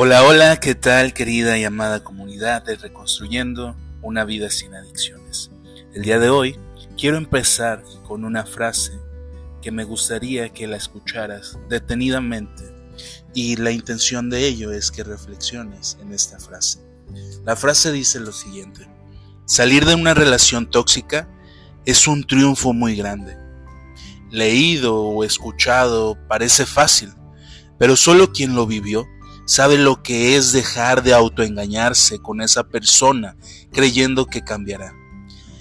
Hola, 0.00 0.22
hola, 0.22 0.60
¿qué 0.60 0.76
tal 0.76 1.12
querida 1.12 1.58
y 1.58 1.64
amada 1.64 2.04
comunidad 2.04 2.62
de 2.62 2.76
Reconstruyendo 2.76 3.74
una 4.00 4.24
vida 4.24 4.48
sin 4.48 4.72
adicciones? 4.72 5.50
El 5.92 6.02
día 6.02 6.20
de 6.20 6.30
hoy 6.30 6.56
quiero 6.96 7.16
empezar 7.16 7.82
con 8.06 8.24
una 8.24 8.46
frase 8.46 8.92
que 9.60 9.72
me 9.72 9.82
gustaría 9.82 10.50
que 10.50 10.68
la 10.68 10.76
escucharas 10.76 11.58
detenidamente 11.68 12.62
y 13.34 13.56
la 13.56 13.72
intención 13.72 14.30
de 14.30 14.46
ello 14.46 14.70
es 14.70 14.92
que 14.92 15.02
reflexiones 15.02 15.98
en 16.00 16.12
esta 16.12 16.38
frase. 16.38 16.78
La 17.44 17.56
frase 17.56 17.90
dice 17.90 18.20
lo 18.20 18.30
siguiente, 18.30 18.86
salir 19.46 19.84
de 19.84 19.96
una 19.96 20.14
relación 20.14 20.70
tóxica 20.70 21.28
es 21.86 22.06
un 22.06 22.24
triunfo 22.24 22.72
muy 22.72 22.94
grande. 22.94 23.36
Leído 24.30 24.94
o 24.94 25.24
escuchado 25.24 26.16
parece 26.28 26.66
fácil, 26.66 27.12
pero 27.80 27.96
solo 27.96 28.30
quien 28.30 28.54
lo 28.54 28.64
vivió 28.64 29.04
sabe 29.48 29.78
lo 29.78 30.02
que 30.02 30.36
es 30.36 30.52
dejar 30.52 31.02
de 31.02 31.14
autoengañarse 31.14 32.18
con 32.18 32.42
esa 32.42 32.64
persona 32.64 33.34
creyendo 33.72 34.26
que 34.26 34.44
cambiará. 34.44 34.92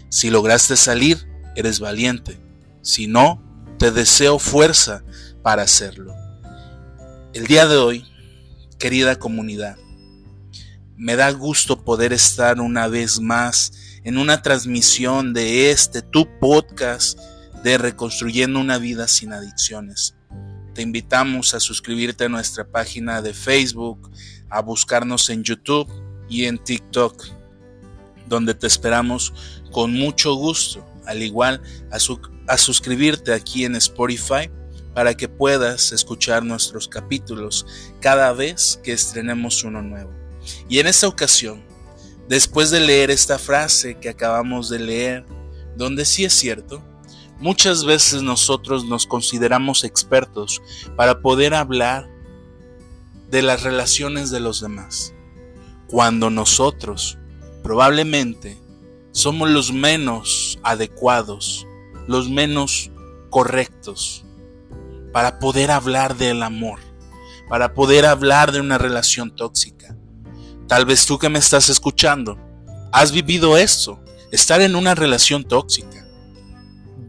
Si 0.09 0.29
lograste 0.29 0.75
salir, 0.75 1.25
eres 1.55 1.79
valiente. 1.79 2.37
Si 2.81 3.07
no, 3.07 3.41
te 3.79 3.91
deseo 3.91 4.39
fuerza 4.39 5.05
para 5.41 5.61
hacerlo. 5.61 6.13
El 7.33 7.47
día 7.47 7.65
de 7.65 7.77
hoy, 7.77 8.05
querida 8.77 9.15
comunidad, 9.15 9.77
me 10.97 11.15
da 11.15 11.31
gusto 11.31 11.85
poder 11.85 12.11
estar 12.11 12.59
una 12.59 12.89
vez 12.89 13.21
más 13.21 13.71
en 14.03 14.17
una 14.17 14.41
transmisión 14.41 15.31
de 15.31 15.71
este, 15.71 16.01
tu 16.01 16.27
podcast 16.41 17.17
de 17.63 17.77
Reconstruyendo 17.77 18.59
una 18.59 18.79
vida 18.79 19.07
sin 19.07 19.31
adicciones. 19.31 20.16
Te 20.77 20.83
invitamos 20.83 21.55
a 21.55 21.59
suscribirte 21.59 22.25
a 22.25 22.29
nuestra 22.29 22.63
página 22.63 23.19
de 23.23 23.33
Facebook, 23.33 24.11
a 24.47 24.61
buscarnos 24.61 25.27
en 25.31 25.43
YouTube 25.43 25.89
y 26.29 26.45
en 26.45 26.59
TikTok, 26.59 27.25
donde 28.27 28.53
te 28.53 28.67
esperamos 28.67 29.33
con 29.71 29.91
mucho 29.93 30.35
gusto, 30.35 30.85
al 31.07 31.23
igual 31.23 31.63
a, 31.89 32.57
suscribirte 32.59 33.33
aquí 33.33 33.65
en 33.65 33.75
Spotify 33.75 34.51
para 34.93 35.15
que 35.15 35.27
puedas 35.27 35.93
escuchar 35.93 36.43
nuestros 36.43 36.87
capítulos 36.87 37.65
cada 37.99 38.31
vez 38.31 38.79
que 38.83 38.93
estrenemos 38.93 39.63
uno 39.63 39.81
nuevo. 39.81 40.11
Y 40.69 40.77
en 40.77 40.85
esta 40.85 41.07
ocasión, 41.07 41.63
después 42.29 42.69
de 42.69 42.81
leer 42.81 43.09
esta 43.09 43.39
frase 43.39 43.97
que 43.97 44.09
acabamos 44.09 44.69
de 44.69 44.77
leer, 44.77 45.25
donde 45.75 46.05
sí 46.05 46.23
es 46.23 46.33
cierto, 46.33 46.83
Muchas 47.39 47.85
veces 47.85 48.23
nosotros 48.23 48.85
nos 48.85 49.05
consideramos 49.05 49.83
expertos 49.83 50.59
para 50.95 51.21
poder 51.21 51.53
hablar 51.53 52.09
de 53.29 53.43
las 53.43 53.61
relaciones 53.61 54.31
de 54.31 54.39
los 54.39 54.59
demás, 54.59 55.13
cuando 55.85 56.31
nosotros 56.31 57.19
probablemente 57.61 58.57
somos 59.11 59.51
los 59.51 59.71
menos 59.71 60.57
adecuados, 60.63 61.67
los 62.07 62.27
menos 62.27 62.89
correctos 63.29 64.25
para 65.13 65.37
poder 65.37 65.69
hablar 65.69 66.17
del 66.17 66.41
amor, 66.41 66.79
para 67.49 67.75
poder 67.75 68.07
hablar 68.07 68.51
de 68.51 68.61
una 68.61 68.79
relación 68.79 69.35
tóxica. 69.35 69.95
Tal 70.67 70.87
vez 70.87 71.05
tú 71.05 71.19
que 71.19 71.29
me 71.29 71.37
estás 71.37 71.69
escuchando, 71.69 72.35
has 72.91 73.11
vivido 73.11 73.57
esto, 73.57 74.03
estar 74.31 74.59
en 74.61 74.75
una 74.75 74.95
relación 74.95 75.43
tóxica 75.43 76.06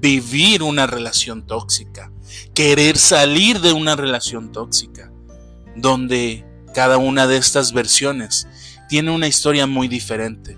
vivir 0.01 0.63
una 0.63 0.87
relación 0.87 1.47
tóxica, 1.47 2.13
querer 2.55 2.99
salir 2.99 3.61
de 3.61 3.73
una 3.73 3.97
relación 3.97 4.53
tóxica, 4.53 5.13
donde 5.77 6.45
cada 6.75 6.99
una 6.99 7.27
de 7.27 7.37
estas 7.37 7.73
versiones 7.73 8.47
tiene 8.89 9.11
una 9.11 9.27
historia 9.27 9.67
muy 9.67 9.89
diferente. 9.89 10.57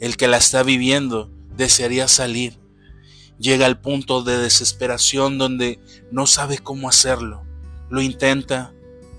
El 0.00 0.16
que 0.16 0.28
la 0.28 0.38
está 0.38 0.62
viviendo 0.62 1.30
desearía 1.56 2.08
salir. 2.08 2.58
Llega 3.38 3.66
al 3.66 3.80
punto 3.80 4.22
de 4.22 4.38
desesperación 4.38 5.38
donde 5.38 5.78
no 6.10 6.26
sabe 6.26 6.58
cómo 6.58 6.88
hacerlo. 6.88 7.42
Lo 7.88 8.02
intenta, 8.02 8.72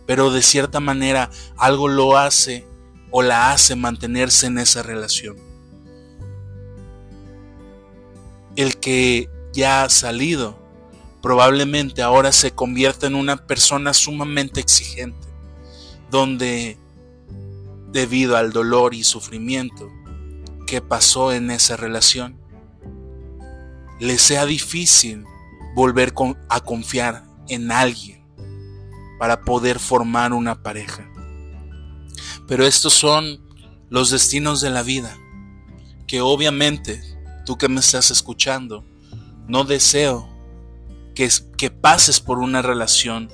pero 0.05 0.31
de 0.31 0.41
cierta 0.41 0.79
manera 0.79 1.29
algo 1.57 1.87
lo 1.87 2.17
hace 2.17 2.65
o 3.09 3.21
la 3.21 3.51
hace 3.51 3.75
mantenerse 3.75 4.47
en 4.47 4.57
esa 4.57 4.83
relación. 4.83 5.37
El 8.55 8.77
que 8.77 9.29
ya 9.53 9.83
ha 9.83 9.89
salido, 9.89 10.57
probablemente 11.21 12.01
ahora 12.01 12.31
se 12.31 12.51
convierta 12.51 13.07
en 13.07 13.15
una 13.15 13.47
persona 13.47 13.93
sumamente 13.93 14.59
exigente, 14.59 15.27
donde 16.09 16.77
debido 17.91 18.37
al 18.37 18.51
dolor 18.51 18.93
y 18.93 19.03
sufrimiento 19.03 19.89
que 20.65 20.81
pasó 20.81 21.33
en 21.33 21.51
esa 21.51 21.75
relación, 21.75 22.39
le 23.99 24.17
sea 24.17 24.45
difícil 24.45 25.25
volver 25.75 26.13
a 26.49 26.59
confiar 26.61 27.23
en 27.47 27.71
alguien 27.71 28.25
para 29.19 29.41
poder 29.41 29.79
formar 29.79 30.33
una 30.33 30.63
pareja. 30.63 31.07
Pero 32.47 32.65
estos 32.65 32.93
son 32.93 33.39
los 33.89 34.09
destinos 34.09 34.61
de 34.61 34.69
la 34.69 34.83
vida, 34.83 35.15
que 36.07 36.21
obviamente 36.21 37.01
tú 37.45 37.57
que 37.57 37.69
me 37.69 37.81
estás 37.81 38.09
escuchando, 38.09 38.85
no 39.47 39.63
deseo 39.63 40.27
que, 41.15 41.29
que 41.57 41.71
pases 41.71 42.19
por 42.19 42.39
una 42.39 42.61
relación 42.61 43.29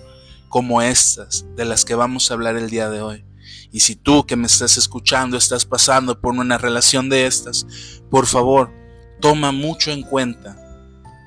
como 0.50 0.81
estas 0.81 1.45
de 1.56 1.66
las 1.66 1.85
que 1.85 1.95
vamos 1.95 2.29
a 2.29 2.34
hablar 2.34 2.56
el 2.56 2.69
día 2.69 2.90
de 2.90 3.01
hoy. 3.01 3.25
Y 3.72 3.81
si 3.81 3.95
tú 3.95 4.25
que 4.25 4.35
me 4.35 4.47
estás 4.47 4.78
escuchando 4.78 5.38
estás 5.38 5.66
pasando 5.66 6.19
por 6.19 6.34
una 6.34 6.57
relación 6.57 7.09
de 7.09 7.25
estas, 7.25 7.68
por 8.09 8.25
favor, 8.25 8.72
toma 9.19 9.51
mucho 9.51 9.91
en 9.91 10.03
cuenta 10.03 10.57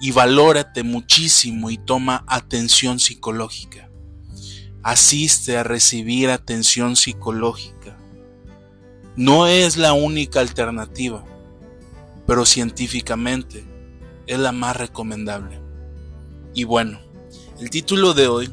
y 0.01 0.13
valórate 0.13 0.83
muchísimo 0.83 1.71
y 1.71 1.77
toma 1.77 2.25
atención 2.27 2.99
psicológica. 2.99 3.91
Asiste 4.83 5.59
a 5.59 5.63
recibir 5.63 6.31
atención 6.31 6.97
psicológica. 6.97 7.99
No 9.17 9.47
es 9.47 9.77
la 9.77 9.93
única 9.93 10.41
alternativa, 10.41 11.25
pero 12.27 12.47
científicamente 12.47 13.65
es 14.27 14.39
la 14.39 14.53
más 14.53 14.77
recomendable. 14.77 15.61
Y 16.55 16.65
bueno, 16.65 17.01
el 17.61 17.71
título 17.71 18.15
de 18.15 18.29
hoy 18.29 18.53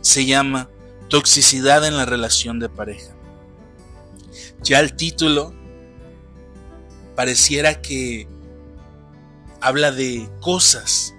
se 0.00 0.24
llama 0.26 0.70
Toxicidad 1.08 1.86
en 1.86 1.96
la 1.96 2.04
relación 2.04 2.58
de 2.58 2.68
pareja. 2.68 3.14
Ya 4.62 4.80
el 4.80 4.94
título 4.96 5.54
pareciera 7.14 7.80
que 7.80 8.28
habla 9.60 9.90
de 9.92 10.28
cosas 10.40 11.14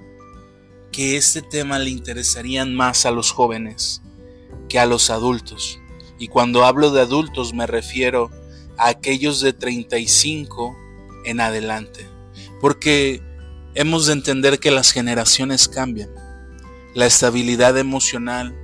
que 0.92 1.18
este 1.18 1.42
tema 1.42 1.80
le 1.80 1.90
interesarían 1.90 2.76
más 2.76 3.06
a 3.06 3.12
los 3.12 3.32
jóvenes 3.32 4.02
que 4.68 4.80
a 4.80 4.86
los 4.86 5.10
adultos. 5.10 5.80
Y 6.18 6.28
cuando 6.28 6.66
hablo 6.66 6.92
de 6.92 7.02
adultos 7.02 7.54
me 7.54 7.68
refiero 7.68 8.30
a 8.78 8.90
aquellos 8.90 9.42
de 9.42 9.54
35 9.54 10.76
en 11.26 11.42
adelante. 11.42 12.08
Porque 12.62 13.22
hemos 13.76 14.08
de 14.08 14.14
entender 14.14 14.60
que 14.60 14.72
las 14.72 14.92
generaciones 14.92 15.68
cambian. 15.68 16.10
La 16.96 17.06
estabilidad 17.06 17.78
emocional 17.78 18.56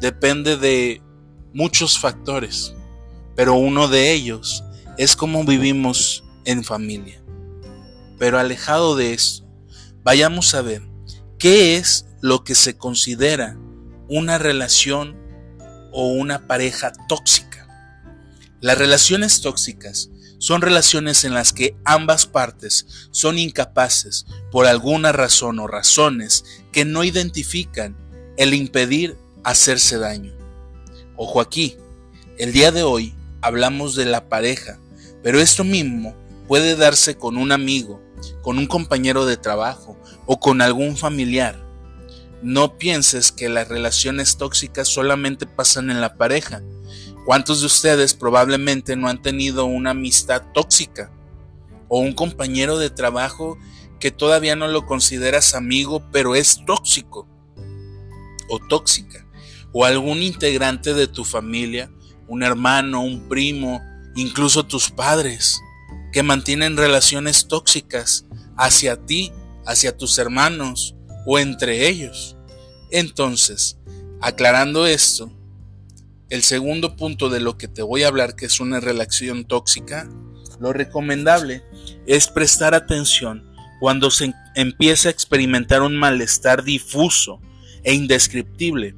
depende 0.00 0.56
de 0.56 1.02
muchos 1.52 1.98
factores, 1.98 2.74
pero 3.34 3.54
uno 3.54 3.88
de 3.88 4.12
ellos 4.12 4.64
es 4.98 5.16
cómo 5.16 5.44
vivimos 5.44 6.24
en 6.44 6.64
familia. 6.64 7.22
Pero 8.18 8.38
alejado 8.38 8.96
de 8.96 9.14
esto, 9.14 9.46
vayamos 10.02 10.54
a 10.54 10.62
ver 10.62 10.82
qué 11.38 11.76
es 11.76 12.06
lo 12.20 12.44
que 12.44 12.54
se 12.54 12.76
considera 12.76 13.56
una 14.08 14.38
relación 14.38 15.16
o 15.92 16.08
una 16.08 16.46
pareja 16.46 16.92
tóxica. 17.08 17.66
Las 18.60 18.78
relaciones 18.78 19.40
tóxicas 19.40 20.10
son 20.42 20.60
relaciones 20.60 21.22
en 21.22 21.34
las 21.34 21.52
que 21.52 21.76
ambas 21.84 22.26
partes 22.26 23.08
son 23.12 23.38
incapaces, 23.38 24.26
por 24.50 24.66
alguna 24.66 25.12
razón 25.12 25.60
o 25.60 25.68
razones 25.68 26.44
que 26.72 26.84
no 26.84 27.04
identifican, 27.04 27.96
el 28.36 28.52
impedir 28.52 29.16
hacerse 29.44 29.98
daño. 29.98 30.32
Ojo 31.14 31.40
aquí, 31.40 31.76
el 32.38 32.52
día 32.52 32.72
de 32.72 32.82
hoy 32.82 33.14
hablamos 33.40 33.94
de 33.94 34.04
la 34.04 34.28
pareja, 34.28 34.80
pero 35.22 35.38
esto 35.38 35.62
mismo 35.62 36.16
puede 36.48 36.74
darse 36.74 37.16
con 37.16 37.36
un 37.36 37.52
amigo, 37.52 38.02
con 38.42 38.58
un 38.58 38.66
compañero 38.66 39.26
de 39.26 39.36
trabajo 39.36 39.96
o 40.26 40.40
con 40.40 40.60
algún 40.60 40.96
familiar. 40.96 41.64
No 42.42 42.78
pienses 42.78 43.30
que 43.30 43.48
las 43.48 43.68
relaciones 43.68 44.38
tóxicas 44.38 44.88
solamente 44.88 45.46
pasan 45.46 45.88
en 45.88 46.00
la 46.00 46.16
pareja, 46.16 46.62
¿Cuántos 47.24 47.60
de 47.60 47.66
ustedes 47.66 48.14
probablemente 48.14 48.96
no 48.96 49.08
han 49.08 49.22
tenido 49.22 49.64
una 49.64 49.90
amistad 49.90 50.42
tóxica 50.52 51.12
o 51.88 52.00
un 52.00 52.12
compañero 52.12 52.78
de 52.78 52.90
trabajo 52.90 53.58
que 54.00 54.10
todavía 54.10 54.56
no 54.56 54.66
lo 54.66 54.86
consideras 54.86 55.54
amigo 55.54 56.02
pero 56.10 56.34
es 56.34 56.64
tóxico 56.66 57.28
o 58.48 58.58
tóxica? 58.58 59.26
¿O 59.72 59.84
algún 59.84 60.22
integrante 60.22 60.92
de 60.92 61.06
tu 61.06 61.24
familia, 61.24 61.90
un 62.28 62.42
hermano, 62.42 63.02
un 63.02 63.28
primo, 63.28 63.80
incluso 64.14 64.64
tus 64.64 64.90
padres, 64.90 65.60
que 66.12 66.22
mantienen 66.22 66.76
relaciones 66.76 67.48
tóxicas 67.48 68.26
hacia 68.56 68.96
ti, 68.96 69.32
hacia 69.66 69.96
tus 69.96 70.18
hermanos 70.18 70.94
o 71.26 71.38
entre 71.38 71.88
ellos. 71.88 72.36
Entonces, 72.90 73.78
aclarando 74.20 74.86
esto, 74.86 75.32
el 76.32 76.42
segundo 76.42 76.96
punto 76.96 77.28
de 77.28 77.40
lo 77.40 77.58
que 77.58 77.68
te 77.68 77.82
voy 77.82 78.04
a 78.04 78.08
hablar, 78.08 78.36
que 78.36 78.46
es 78.46 78.58
una 78.58 78.80
relación 78.80 79.44
tóxica, 79.44 80.08
lo 80.58 80.72
recomendable 80.72 81.62
es 82.06 82.26
prestar 82.28 82.74
atención 82.74 83.52
cuando 83.80 84.10
se 84.10 84.32
empieza 84.54 85.08
a 85.08 85.12
experimentar 85.12 85.82
un 85.82 85.94
malestar 85.94 86.64
difuso 86.64 87.38
e 87.82 87.92
indescriptible, 87.92 88.94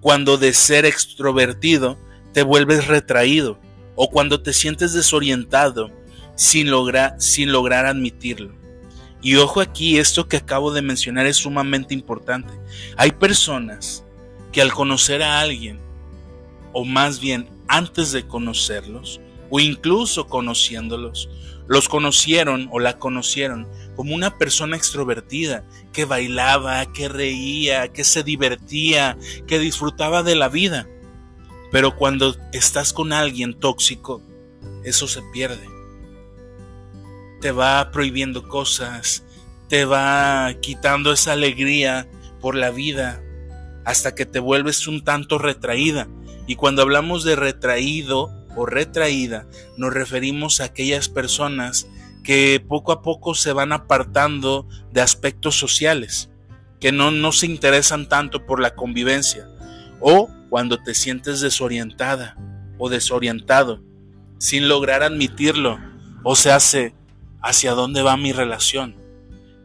cuando 0.00 0.38
de 0.38 0.52
ser 0.52 0.84
extrovertido 0.84 1.98
te 2.32 2.44
vuelves 2.44 2.86
retraído 2.86 3.58
o 3.96 4.08
cuando 4.08 4.40
te 4.40 4.52
sientes 4.52 4.92
desorientado 4.92 5.90
sin 6.36 6.70
lograr, 6.70 7.16
sin 7.18 7.50
lograr 7.50 7.86
admitirlo. 7.86 8.54
Y 9.20 9.34
ojo 9.34 9.60
aquí, 9.60 9.98
esto 9.98 10.28
que 10.28 10.36
acabo 10.36 10.72
de 10.72 10.82
mencionar 10.82 11.26
es 11.26 11.38
sumamente 11.38 11.92
importante. 11.92 12.54
Hay 12.96 13.10
personas 13.10 14.04
que 14.52 14.62
al 14.62 14.72
conocer 14.72 15.24
a 15.24 15.40
alguien, 15.40 15.87
o 16.78 16.84
más 16.84 17.18
bien 17.18 17.50
antes 17.66 18.12
de 18.12 18.28
conocerlos, 18.28 19.20
o 19.50 19.58
incluso 19.58 20.28
conociéndolos, 20.28 21.28
los 21.66 21.88
conocieron 21.88 22.68
o 22.70 22.78
la 22.78 23.00
conocieron 23.00 23.66
como 23.96 24.14
una 24.14 24.38
persona 24.38 24.76
extrovertida, 24.76 25.64
que 25.92 26.04
bailaba, 26.04 26.86
que 26.92 27.08
reía, 27.08 27.88
que 27.88 28.04
se 28.04 28.22
divertía, 28.22 29.18
que 29.48 29.58
disfrutaba 29.58 30.22
de 30.22 30.36
la 30.36 30.48
vida. 30.48 30.86
Pero 31.72 31.96
cuando 31.96 32.36
estás 32.52 32.92
con 32.92 33.12
alguien 33.12 33.54
tóxico, 33.58 34.22
eso 34.84 35.08
se 35.08 35.20
pierde. 35.32 35.68
Te 37.40 37.50
va 37.50 37.90
prohibiendo 37.90 38.46
cosas, 38.46 39.24
te 39.68 39.84
va 39.84 40.54
quitando 40.62 41.10
esa 41.12 41.32
alegría 41.32 42.08
por 42.40 42.54
la 42.54 42.70
vida, 42.70 43.20
hasta 43.84 44.14
que 44.14 44.26
te 44.26 44.38
vuelves 44.38 44.86
un 44.86 45.02
tanto 45.02 45.38
retraída. 45.38 46.06
Y 46.48 46.56
cuando 46.56 46.82
hablamos 46.82 47.22
de 47.24 47.36
retraído 47.36 48.34
o 48.56 48.66
retraída, 48.66 49.46
nos 49.76 49.92
referimos 49.92 50.60
a 50.60 50.64
aquellas 50.64 51.08
personas 51.08 51.86
que 52.24 52.64
poco 52.66 52.90
a 52.90 53.02
poco 53.02 53.34
se 53.34 53.52
van 53.52 53.70
apartando 53.70 54.66
de 54.90 55.02
aspectos 55.02 55.56
sociales, 55.56 56.30
que 56.80 56.90
no, 56.90 57.10
no 57.10 57.32
se 57.32 57.46
interesan 57.46 58.08
tanto 58.08 58.46
por 58.46 58.60
la 58.60 58.74
convivencia, 58.74 59.46
o 60.00 60.30
cuando 60.48 60.82
te 60.82 60.94
sientes 60.94 61.40
desorientada 61.40 62.36
o 62.78 62.88
desorientado, 62.88 63.82
sin 64.38 64.68
lograr 64.68 65.02
admitirlo, 65.02 65.78
o 66.24 66.34
se 66.34 66.50
hace 66.50 66.94
hacia 67.42 67.72
dónde 67.72 68.02
va 68.02 68.16
mi 68.16 68.32
relación, 68.32 68.96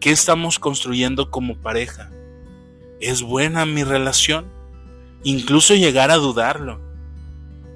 qué 0.02 0.12
estamos 0.12 0.60
construyendo 0.60 1.32
como 1.32 1.56
pareja, 1.62 2.12
¿es 3.00 3.22
buena 3.22 3.66
mi 3.66 3.86
relación? 3.86 4.52
Incluso 5.24 5.76
llegar 5.76 6.12
a 6.12 6.18
dudarlo, 6.18 6.82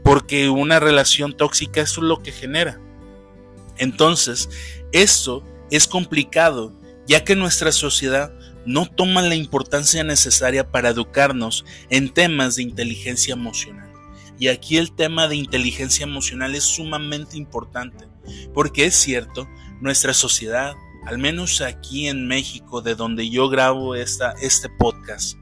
porque 0.04 0.50
una 0.50 0.80
relación 0.80 1.36
tóxica 1.36 1.82
es 1.82 1.98
lo 1.98 2.22
que 2.22 2.32
genera. 2.32 2.80
Entonces, 3.78 4.50
esto 4.92 5.44
es 5.72 5.88
complicado, 5.88 6.74
ya 7.06 7.24
que 7.24 7.36
nuestra 7.36 7.72
sociedad 7.72 8.34
no 8.66 8.86
toman 8.86 9.30
la 9.30 9.36
importancia 9.36 10.04
necesaria 10.04 10.70
para 10.70 10.90
educarnos 10.90 11.64
en 11.90 12.14
temas 12.14 12.56
de 12.56 12.64
inteligencia 12.64 13.34
emocional. 13.34 13.90
Y 14.40 14.50
aquí 14.50 14.78
el 14.78 14.94
tema 14.94 15.28
de 15.28 15.36
inteligencia 15.36 16.04
emocional 16.04 16.54
es 16.54 16.64
sumamente 16.64 17.38
importante, 17.38 18.06
porque 18.54 18.86
es 18.86 18.96
cierto, 18.96 19.48
nuestra 19.82 20.14
sociedad, 20.14 20.74
al 21.06 21.18
menos 21.18 21.62
aquí 21.62 22.08
en 22.08 22.28
México, 22.28 22.82
de 22.82 22.96
donde 22.96 23.30
yo 23.30 23.50
grabo 23.50 23.96
esta, 23.96 24.34
este 24.42 24.70
podcast, 24.70 25.38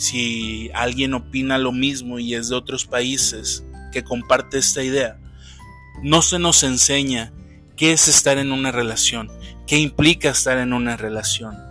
si 0.00 0.70
alguien 0.72 1.12
opina 1.12 1.58
lo 1.58 1.72
mismo 1.72 2.18
y 2.18 2.34
es 2.34 2.48
de 2.48 2.56
otros 2.56 2.86
países 2.86 3.64
que 3.92 4.02
comparte 4.02 4.56
esta 4.56 4.82
idea, 4.82 5.20
no 6.02 6.22
se 6.22 6.38
nos 6.38 6.62
enseña 6.62 7.34
qué 7.76 7.92
es 7.92 8.08
estar 8.08 8.38
en 8.38 8.50
una 8.50 8.72
relación, 8.72 9.30
qué 9.66 9.76
implica 9.76 10.30
estar 10.30 10.56
en 10.56 10.72
una 10.72 10.96
relación 10.96 11.70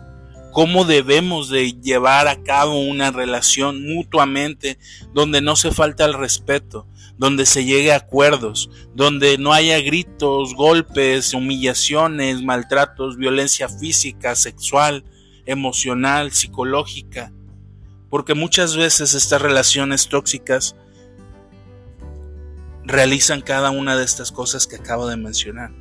cómo 0.52 0.84
debemos 0.86 1.50
de 1.50 1.74
llevar 1.74 2.28
a 2.28 2.42
cabo 2.44 2.82
una 2.82 3.12
relación 3.12 3.86
mutuamente 3.86 4.78
donde 5.14 5.42
no 5.42 5.56
se 5.56 5.72
falta 5.72 6.06
el 6.06 6.14
respeto, 6.14 6.88
donde 7.18 7.46
se 7.46 7.66
llegue 7.66 7.92
a 7.92 7.98
acuerdos, 7.98 8.70
donde 8.96 9.38
no 9.38 9.54
haya 9.54 9.80
gritos, 9.80 10.56
golpes, 10.56 11.34
humillaciones, 11.34 12.42
maltratos, 12.42 13.18
violencia 13.18 13.70
física, 13.70 14.36
sexual, 14.36 15.04
emocional, 15.46 16.32
psicológica. 16.32 17.32
Porque 18.10 18.34
muchas 18.34 18.76
veces 18.76 19.14
estas 19.14 19.42
relaciones 19.42 20.08
tóxicas 20.08 20.76
realizan 22.84 23.42
cada 23.42 23.70
una 23.70 23.96
de 23.96 24.04
estas 24.04 24.32
cosas 24.32 24.66
que 24.66 24.78
acabo 24.78 25.08
de 25.08 25.18
mencionar. 25.18 25.72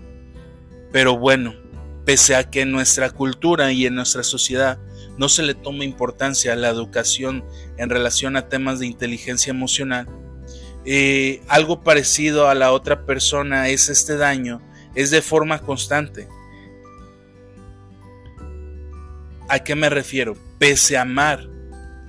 Pero 0.92 1.16
bueno, 1.16 1.54
pese 2.04 2.36
a 2.36 2.50
que 2.50 2.62
en 2.62 2.72
nuestra 2.72 3.10
cultura 3.10 3.72
y 3.72 3.86
en 3.86 3.94
nuestra 3.94 4.22
sociedad 4.22 4.78
no 5.16 5.28
se 5.28 5.42
le 5.42 5.54
toma 5.54 5.84
importancia 5.84 6.52
a 6.52 6.56
la 6.56 6.68
educación 6.68 7.44
en 7.76 7.90
relación 7.90 8.36
a 8.36 8.48
temas 8.48 8.78
de 8.78 8.86
inteligencia 8.86 9.50
emocional, 9.50 10.06
eh, 10.84 11.42
algo 11.48 11.82
parecido 11.82 12.48
a 12.48 12.54
la 12.54 12.72
otra 12.72 13.04
persona 13.04 13.68
es 13.68 13.88
este 13.88 14.16
daño, 14.16 14.62
es 14.94 15.10
de 15.10 15.22
forma 15.22 15.60
constante. 15.60 16.28
¿A 19.48 19.58
qué 19.60 19.74
me 19.74 19.88
refiero? 19.88 20.36
Pese 20.58 20.96
a 20.96 21.02
amar 21.02 21.48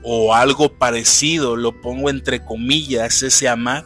o 0.03 0.33
algo 0.33 0.73
parecido, 0.77 1.55
lo 1.55 1.81
pongo 1.81 2.09
entre 2.09 2.43
comillas, 2.43 3.21
ese 3.23 3.47
amar, 3.47 3.85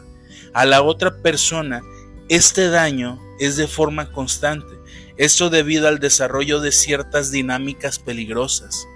a 0.52 0.64
la 0.64 0.82
otra 0.82 1.22
persona, 1.22 1.82
este 2.28 2.68
daño 2.68 3.20
es 3.38 3.56
de 3.56 3.66
forma 3.66 4.12
constante. 4.12 4.74
Esto 5.16 5.50
debido 5.50 5.88
al 5.88 5.98
desarrollo 5.98 6.60
de 6.60 6.72
ciertas 6.72 7.30
dinámicas 7.30 7.98
peligrosas, 7.98 8.86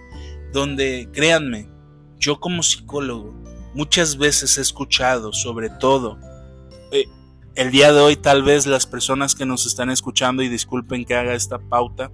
donde, 0.53 1.09
créanme, 1.12 1.69
yo 2.19 2.41
como 2.41 2.62
psicólogo 2.62 3.35
muchas 3.75 4.17
veces 4.17 4.59
he 4.59 4.61
escuchado, 4.61 5.33
sobre 5.33 5.71
todo, 5.71 6.19
eh, 6.90 7.04
el 7.54 7.71
día 7.71 7.92
de 7.92 8.00
hoy 8.00 8.16
tal 8.16 8.42
vez 8.42 8.66
las 8.66 8.87
personas 8.87 9.35
que 9.35 9.47
nos 9.47 9.66
están 9.66 9.90
escuchando, 9.90 10.42
y 10.42 10.49
disculpen 10.49 11.04
que 11.04 11.14
haga 11.14 11.35
esta 11.35 11.59
pauta, 11.59 12.11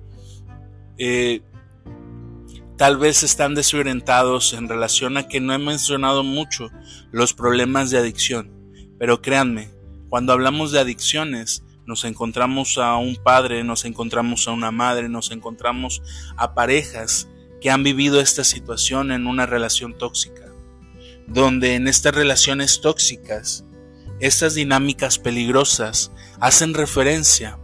eh, 0.99 1.43
tal 2.77 2.97
vez 2.97 3.23
están 3.23 3.55
desorientados 3.55 4.53
en 4.53 4.69
relación 4.69 5.17
a 5.17 5.29
que 5.29 5.41
no 5.41 5.53
he 5.55 5.59
mencionado 5.59 6.25
mucho 6.25 6.71
los 7.13 7.33
problemas 7.35 7.91
de 7.91 7.99
adicción, 7.99 8.51
pero 8.99 9.23
créanme, 9.23 9.71
cuando 10.09 10.33
hablamos 10.33 10.73
de 10.73 10.81
adicciones, 10.81 11.63
nos 11.87 12.05
encontramos 12.05 12.79
a 12.79 12.97
un 12.97 13.17
padre, 13.17 13.63
nos 13.63 13.85
encontramos 13.85 14.49
a 14.49 14.53
una 14.53 14.71
madre, 14.71 15.09
nos 15.09 15.31
encontramos 15.31 16.03
a 16.37 16.55
parejas 16.55 17.29
que 17.61 17.71
han 17.71 17.83
vivido 17.83 18.21
esta 18.21 18.45
situación 18.45 19.13
en 19.13 19.27
una 19.27 19.47
relación 19.47 19.97
tóxica, 19.97 20.53
donde 21.27 21.75
en 21.75 21.89
estas 21.89 22.15
relaciones 22.15 22.81
tóxicas, 22.81 23.65
estas 24.21 24.55
dinámicas 24.55 25.19
peligrosas 25.19 26.13
hacen 26.41 26.75
referencia 26.75 27.59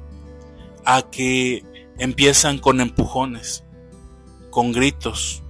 a 0.84 1.02
que 1.10 1.64
empiezan 1.98 2.58
con 2.58 2.80
empujones, 2.80 3.64
con 4.50 4.72
gritos, 4.72 5.42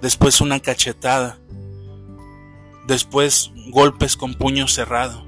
después 0.00 0.40
una 0.40 0.60
cachetada, 0.60 1.38
después 2.86 3.52
golpes 3.70 4.16
con 4.16 4.34
puño 4.34 4.68
cerrado, 4.68 5.24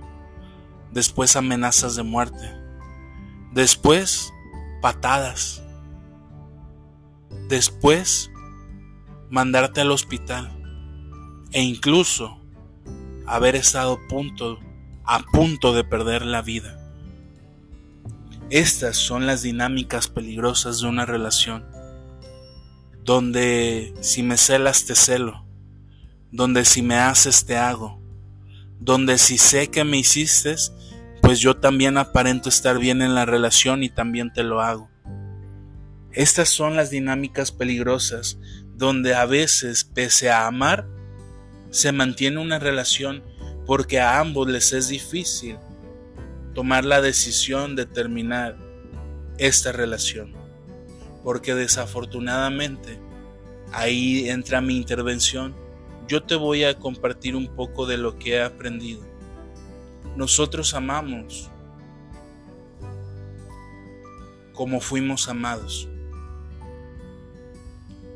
después 0.93 1.37
amenazas 1.37 1.97
de 1.97 2.03
muerte 2.03 2.61
Después, 3.53 4.33
patadas. 4.81 5.61
Después, 7.49 8.31
mandarte 9.29 9.81
al 9.81 9.91
hospital. 9.91 10.57
E 11.51 11.61
incluso 11.61 12.39
haber 13.27 13.57
estado 13.57 13.99
punto, 14.09 14.61
a 15.05 15.19
punto 15.33 15.73
de 15.73 15.83
perder 15.83 16.25
la 16.25 16.43
vida. 16.43 16.79
Estas 18.51 18.97
son 18.97 19.27
las 19.27 19.43
dinámicas 19.43 20.07
peligrosas 20.07 20.81
de 20.81 20.87
una 20.87 21.07
relación, 21.07 21.67
donde 23.05 23.95
si 24.01 24.23
me 24.23 24.37
celas 24.37 24.85
te 24.85 24.95
celo, 24.95 25.47
donde 26.31 26.65
si 26.65 26.83
me 26.83 26.97
haces 26.97 27.45
te 27.45 27.57
hago, 27.57 28.01
donde 28.79 29.19
si 29.19 29.39
sé 29.39 29.69
que 29.69 29.85
me 29.85 29.99
hiciste, 29.99 30.57
pues 31.23 31.41
yo 31.41 31.57
también 31.57 31.99
aparento 31.99 32.49
estar 32.49 32.79
bien 32.79 33.03
en 33.03 33.15
la 33.15 33.27
relación 33.27 33.83
y 33.83 33.91
también 33.91 34.33
te 34.33 34.43
lo 34.43 34.61
hago. 34.61 34.91
Estas 36.13 36.49
son 36.49 36.77
las 36.77 36.91
dinámicas 36.91 37.53
peligrosas 37.53 38.39
donde 38.75 39.15
a 39.15 39.27
veces, 39.27 39.85
pese 39.85 40.31
a 40.31 40.47
amar, 40.47 40.87
se 41.71 41.93
mantiene 41.93 42.39
una 42.39 42.59
relación 42.59 43.23
porque 43.67 44.01
a 44.01 44.19
ambos 44.19 44.49
les 44.49 44.73
es 44.73 44.89
difícil 44.89 45.57
tomar 46.55 46.85
la 46.85 47.01
decisión 47.01 47.77
de 47.77 47.87
terminar 47.87 48.57
esta 49.39 49.71
relación. 49.71 50.40
Porque 51.23 51.55
desafortunadamente 51.55 52.99
ahí 53.73 54.29
entra 54.29 54.61
mi 54.61 54.77
intervención. 54.77 55.55
Yo 56.09 56.23
te 56.23 56.35
voy 56.35 56.65
a 56.65 56.79
compartir 56.79 57.37
un 57.37 57.49
poco 57.49 57.87
de 57.87 57.99
lo 57.99 58.19
que 58.19 58.35
he 58.35 58.43
aprendido. 58.43 59.03
Nosotros 60.17 60.75
amamos 60.75 61.51
como 64.61 64.81
fuimos 64.81 65.29
amados. 65.29 65.89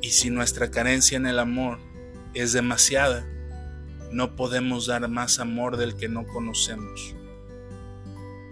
Y 0.02 0.10
si 0.10 0.28
nuestra 0.28 0.70
carencia 0.70 1.16
en 1.16 1.26
el 1.26 1.38
amor 1.38 1.78
es 2.34 2.52
demasiada, 2.52 3.26
no 4.12 4.36
podemos 4.36 4.86
dar 4.86 5.08
más 5.08 5.38
amor 5.38 5.78
del 5.78 5.96
que 5.96 6.10
no 6.10 6.26
conocemos. 6.26 7.14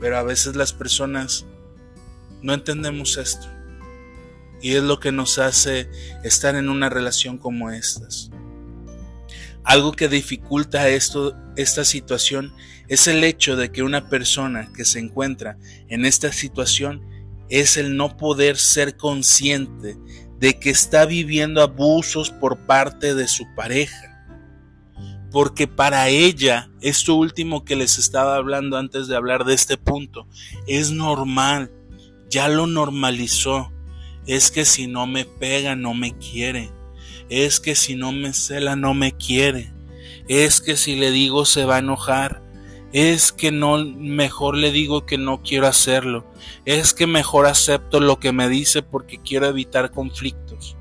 Pero 0.00 0.16
a 0.16 0.22
veces 0.22 0.56
las 0.56 0.72
personas 0.72 1.44
no 2.40 2.54
entendemos 2.54 3.18
esto. 3.18 3.46
Y 4.62 4.74
es 4.76 4.82
lo 4.82 5.00
que 5.00 5.12
nos 5.12 5.38
hace 5.38 5.90
estar 6.22 6.54
en 6.54 6.68
una 6.70 6.88
relación 6.88 7.36
como 7.36 7.70
estas. 7.70 8.30
Algo 9.64 9.92
que 9.92 10.08
dificulta 10.08 10.88
esto, 10.88 11.36
esta 11.56 11.84
situación 11.84 12.54
es 12.88 13.06
el 13.06 13.24
hecho 13.24 13.56
de 13.56 13.70
que 13.70 13.82
una 13.82 14.08
persona 14.08 14.70
que 14.74 14.84
se 14.84 14.98
encuentra 14.98 15.58
en 15.88 16.04
esta 16.04 16.32
situación 16.32 17.02
es 17.48 17.76
el 17.76 17.96
no 17.96 18.16
poder 18.16 18.56
ser 18.56 18.96
consciente 18.96 19.96
de 20.38 20.58
que 20.58 20.70
está 20.70 21.06
viviendo 21.06 21.62
abusos 21.62 22.30
por 22.30 22.66
parte 22.66 23.14
de 23.14 23.28
su 23.28 23.46
pareja. 23.54 24.26
Porque 25.30 25.66
para 25.66 26.08
ella, 26.08 26.70
esto 26.80 27.14
último 27.14 27.64
que 27.64 27.76
les 27.76 27.96
estaba 27.96 28.36
hablando 28.36 28.76
antes 28.76 29.06
de 29.06 29.16
hablar 29.16 29.44
de 29.44 29.54
este 29.54 29.76
punto, 29.78 30.26
es 30.66 30.90
normal, 30.90 31.72
ya 32.28 32.48
lo 32.48 32.66
normalizó. 32.66 33.71
Es 34.26 34.50
que 34.50 34.64
si 34.64 34.86
no 34.86 35.06
me 35.06 35.24
pega, 35.24 35.76
no 35.76 35.94
me 35.94 36.16
quiere. 36.16 36.70
Es 37.28 37.60
que 37.60 37.74
si 37.74 37.94
no 37.96 38.12
me 38.12 38.32
cela, 38.32 38.76
no 38.76 38.94
me 38.94 39.12
quiere. 39.12 39.72
Es 40.28 40.60
que 40.60 40.76
si 40.76 40.96
le 40.96 41.10
digo, 41.10 41.44
se 41.44 41.64
va 41.64 41.76
a 41.76 41.80
enojar 41.80 42.42
es 42.92 43.32
que 43.32 43.50
no 43.50 43.78
mejor 43.78 44.56
le 44.56 44.70
digo 44.70 45.06
que 45.06 45.16
no 45.16 45.42
quiero 45.42 45.66
hacerlo, 45.66 46.26
es 46.66 46.92
que 46.92 47.06
mejor 47.06 47.46
acepto 47.46 48.00
lo 48.00 48.20
que 48.20 48.32
me 48.32 48.48
dice 48.48 48.82
porque 48.82 49.18
quiero 49.18 49.46
evitar 49.46 49.90
conflictos. 49.90 50.76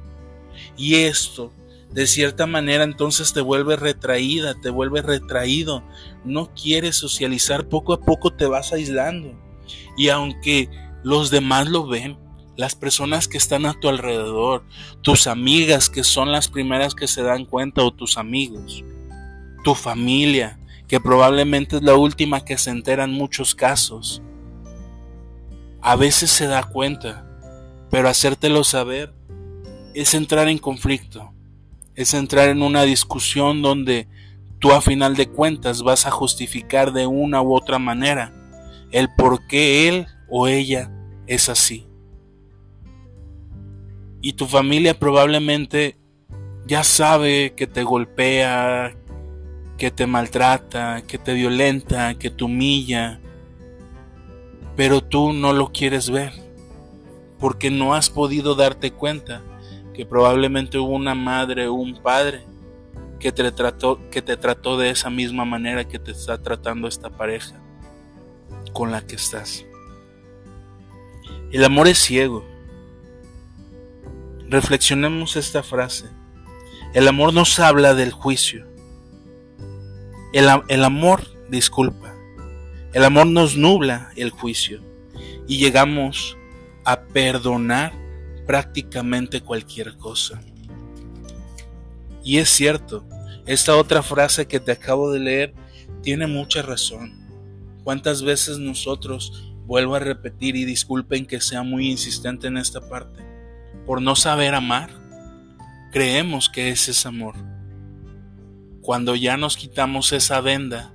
Y 0.76 0.96
esto, 0.96 1.54
de 1.92 2.08
cierta 2.08 2.48
manera, 2.48 2.84
entonces 2.84 3.32
te 3.34 3.40
vuelve 3.40 3.78
retraída, 3.78 4.56
te 4.62 4.70
vuelve 4.70 5.02
retraído, 5.02 5.84
no 6.26 6.54
quieres 6.54 6.98
socializar, 6.98 7.70
poco 7.70 7.94
a 7.94 8.02
poco 8.02 8.34
te 8.34 8.46
vas 8.46 8.74
aislando. 8.74 9.34
Y 9.98 10.10
aunque 10.10 10.70
los 11.04 11.30
demás 11.30 11.70
lo 11.70 11.88
ven, 11.88 12.18
las 12.62 12.76
personas 12.76 13.28
que 13.28 13.40
están 13.40 13.66
a 13.66 13.74
tu 13.74 13.90
alrededor, 13.90 14.64
tus 15.02 15.26
amigas 15.26 15.90
que 15.90 16.04
son 16.04 16.32
las 16.32 16.48
primeras 16.48 16.94
que 16.94 17.08
se 17.08 17.24
dan 17.24 17.44
cuenta 17.44 17.82
o 17.82 17.92
tus 17.92 18.20
amigos, 18.20 18.86
tu 19.64 19.74
familia, 19.74 20.60
que 20.88 21.00
probablemente 21.00 21.78
es 21.78 21.82
la 21.82 21.96
última 21.96 22.46
que 22.46 22.60
se 22.60 22.70
entera 22.70 23.06
en 23.06 23.14
muchos 23.14 23.56
casos. 23.56 24.22
A 25.82 25.96
veces 25.96 26.30
se 26.30 26.46
da 26.46 26.62
cuenta, 26.62 27.26
pero 27.90 28.08
hacértelo 28.08 28.64
saber 28.64 29.12
es 29.96 30.14
entrar 30.14 30.48
en 30.48 30.60
conflicto, 30.60 31.34
es 31.96 32.14
entrar 32.14 32.50
en 32.50 32.62
una 32.62 32.84
discusión 32.84 33.64
donde 33.64 34.08
tú 34.60 34.72
a 34.72 34.82
final 34.82 35.16
de 35.16 35.28
cuentas 35.28 35.82
vas 35.82 36.06
a 36.06 36.12
justificar 36.12 36.94
de 36.94 37.08
una 37.08 37.42
u 37.42 37.56
otra 37.56 37.80
manera 37.80 38.32
el 38.92 39.10
por 39.16 39.48
qué 39.48 39.90
él 39.90 40.06
o 40.30 40.48
ella 40.48 40.92
es 41.26 41.50
así. 41.50 41.88
Y 44.22 44.34
tu 44.34 44.46
familia 44.46 44.98
probablemente 44.98 45.98
ya 46.66 46.84
sabe 46.84 47.54
que 47.56 47.68
te 47.68 47.84
golpea, 47.84 48.96
que 49.78 49.92
te 49.92 50.06
maltrata, 50.06 51.02
que 51.08 51.18
te 51.18 51.34
violenta, 51.34 52.14
que 52.16 52.30
te 52.30 52.44
humilla, 52.44 53.20
pero 54.76 55.02
tú 55.02 55.34
no 55.34 55.54
lo 55.54 55.72
quieres 55.72 56.10
ver, 56.10 56.34
porque 57.40 57.72
no 57.72 57.94
has 57.94 58.10
podido 58.10 58.56
darte 58.56 58.92
cuenta 58.92 59.42
que 59.94 60.06
probablemente 60.06 60.78
hubo 60.78 60.92
una 60.96 61.16
madre 61.16 61.68
o 61.68 61.74
un 61.74 62.02
padre 62.02 62.44
que 63.20 63.32
te 63.32 63.52
trató, 63.52 64.00
que 64.10 64.22
te 64.22 64.38
trató 64.38 64.78
de 64.78 64.90
esa 64.90 65.10
misma 65.10 65.46
manera 65.46 65.88
que 65.88 66.00
te 66.00 66.12
está 66.12 66.42
tratando 66.42 66.88
esta 66.88 67.10
pareja 67.10 67.60
con 68.74 68.92
la 68.92 69.06
que 69.06 69.16
estás. 69.16 69.66
El 71.52 71.64
amor 71.64 71.88
es 71.88 72.00
ciego. 72.00 72.51
Reflexionemos 74.52 75.38
esta 75.38 75.64
frase. 75.64 76.10
El 76.94 77.08
amor 77.08 77.34
nos 77.34 77.58
habla 77.62 77.94
del 77.94 78.12
juicio. 78.12 78.68
El, 80.34 80.50
amor 80.84 81.24
disculpa. 81.48 82.14
El 82.92 83.06
amor 83.06 83.28
nos 83.28 83.56
nubla 83.56 84.12
el 84.18 84.30
juicio 84.30 84.82
y 85.48 85.58
llegamos 85.58 86.36
a 86.84 87.00
perdonar 87.00 87.94
prácticamente 88.46 89.40
cualquier 89.40 89.96
cosa. 89.96 90.42
Y 92.22 92.40
es 92.40 92.50
cierto, 92.50 93.06
esta 93.46 93.78
otra 93.78 94.04
frase 94.04 94.48
que 94.48 94.60
te 94.60 94.74
acabo 94.74 95.14
de 95.14 95.20
leer 95.20 95.54
tiene 96.04 96.28
mucha 96.28 96.62
razón. 96.62 97.26
¿Cuántas 97.86 98.22
veces 98.22 98.58
nosotros, 98.58 99.54
vuelvo 99.66 99.96
a 99.96 100.00
repetir 100.00 100.58
y 100.58 100.66
disculpen 100.66 101.26
que 101.26 101.40
sea 101.40 101.64
muy 101.64 101.90
insistente 101.90 102.48
en 102.48 102.58
esta 102.58 102.82
parte, 102.82 103.31
por 103.86 104.02
no 104.02 104.16
saber 104.16 104.56
amar, 104.56 104.90
creemos 105.92 106.50
que 106.50 106.70
ese 106.70 106.92
es 106.92 107.06
amor? 107.06 107.36
cuando 108.82 109.16
ya 109.16 109.38
nos 109.38 109.58
quitamos 109.58 110.12
esa 110.12 110.42
venda 110.42 110.92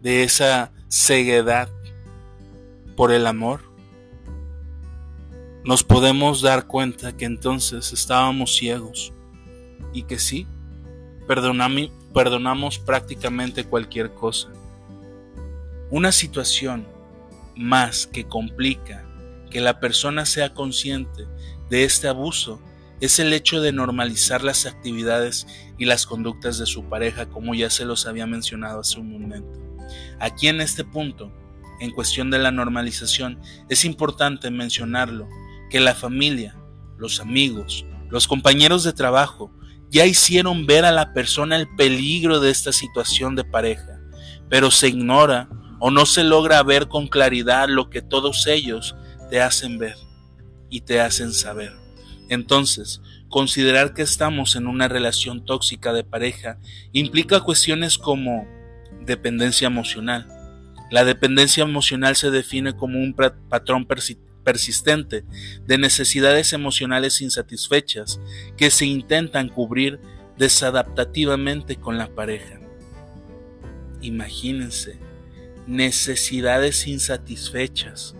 de 0.00 0.22
esa 0.22 0.72
ceguedad 0.88 1.68
por 2.96 3.12
el 3.12 3.26
amor, 3.26 3.62
nos 5.64 5.82
podemos 5.82 6.42
dar 6.42 6.66
cuenta 6.66 7.16
que 7.16 7.24
entonces 7.24 7.92
estábamos 7.92 8.54
ciegos 8.54 9.12
y 9.92 10.02
que 10.02 10.18
sí, 10.18 10.46
perdonamos, 11.26 12.78
prácticamente 12.78 13.64
cualquier 13.64 14.12
cosa. 14.12 14.48
Una 15.90 16.12
situación 16.12 16.86
más 17.56 18.06
que 18.06 18.24
complica 18.24 19.04
que 19.50 19.60
la 19.60 19.80
persona 19.80 20.26
sea 20.26 20.54
consciente 20.54 21.26
de 21.70 21.84
este 21.84 22.08
abuso 22.08 22.60
es 23.00 23.18
el 23.18 23.32
hecho 23.32 23.62
de 23.62 23.72
normalizar 23.72 24.42
las 24.42 24.66
actividades 24.66 25.46
y 25.78 25.86
las 25.86 26.04
conductas 26.04 26.58
de 26.58 26.66
su 26.66 26.84
pareja, 26.84 27.26
como 27.26 27.54
ya 27.54 27.70
se 27.70 27.86
los 27.86 28.06
había 28.06 28.26
mencionado 28.26 28.80
hace 28.80 29.00
un 29.00 29.10
momento. 29.10 29.58
Aquí 30.18 30.48
en 30.48 30.60
este 30.60 30.84
punto, 30.84 31.32
en 31.80 31.92
cuestión 31.92 32.30
de 32.30 32.38
la 32.38 32.50
normalización, 32.50 33.40
es 33.70 33.86
importante 33.86 34.50
mencionarlo, 34.50 35.28
que 35.70 35.80
la 35.80 35.94
familia, 35.94 36.56
los 36.98 37.20
amigos, 37.20 37.86
los 38.10 38.26
compañeros 38.26 38.84
de 38.84 38.92
trabajo, 38.92 39.50
ya 39.88 40.04
hicieron 40.04 40.66
ver 40.66 40.84
a 40.84 40.92
la 40.92 41.14
persona 41.14 41.56
el 41.56 41.68
peligro 41.76 42.40
de 42.40 42.50
esta 42.50 42.72
situación 42.72 43.34
de 43.34 43.44
pareja, 43.44 44.00
pero 44.48 44.70
se 44.70 44.88
ignora 44.88 45.48
o 45.78 45.90
no 45.90 46.04
se 46.04 46.24
logra 46.24 46.62
ver 46.62 46.88
con 46.88 47.06
claridad 47.06 47.68
lo 47.68 47.88
que 47.88 48.02
todos 48.02 48.46
ellos 48.46 48.94
te 49.30 49.40
hacen 49.40 49.78
ver 49.78 49.96
y 50.70 50.82
te 50.82 51.00
hacen 51.00 51.32
saber. 51.32 51.72
Entonces, 52.28 53.02
considerar 53.28 53.92
que 53.92 54.02
estamos 54.02 54.56
en 54.56 54.66
una 54.66 54.88
relación 54.88 55.44
tóxica 55.44 55.92
de 55.92 56.04
pareja 56.04 56.58
implica 56.92 57.40
cuestiones 57.40 57.98
como 57.98 58.46
dependencia 59.04 59.66
emocional. 59.66 60.26
La 60.90 61.04
dependencia 61.04 61.62
emocional 61.64 62.16
se 62.16 62.30
define 62.30 62.74
como 62.74 62.98
un 62.98 63.14
patrón 63.14 63.86
persistente 64.44 65.24
de 65.66 65.78
necesidades 65.78 66.52
emocionales 66.52 67.20
insatisfechas 67.20 68.20
que 68.56 68.70
se 68.70 68.86
intentan 68.86 69.48
cubrir 69.48 70.00
desadaptativamente 70.36 71.76
con 71.76 71.98
la 71.98 72.08
pareja. 72.08 72.60
Imagínense, 74.00 74.98
necesidades 75.66 76.86
insatisfechas, 76.86 78.16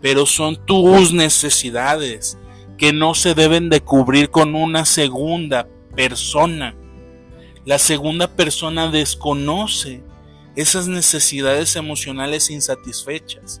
pero 0.00 0.26
son 0.26 0.64
tus 0.66 1.12
necesidades 1.12 2.38
que 2.78 2.92
no 2.92 3.14
se 3.14 3.34
deben 3.34 3.68
de 3.68 3.80
cubrir 3.80 4.30
con 4.30 4.54
una 4.54 4.84
segunda 4.84 5.68
persona. 5.94 6.74
La 7.66 7.78
segunda 7.78 8.28
persona 8.28 8.90
desconoce 8.90 10.02
esas 10.56 10.88
necesidades 10.88 11.76
emocionales 11.76 12.50
insatisfechas. 12.50 13.60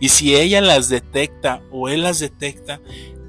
Y 0.00 0.08
si 0.08 0.34
ella 0.34 0.60
las 0.60 0.88
detecta 0.88 1.62
o 1.70 1.88
él 1.88 2.02
las 2.02 2.18
detecta, 2.18 2.80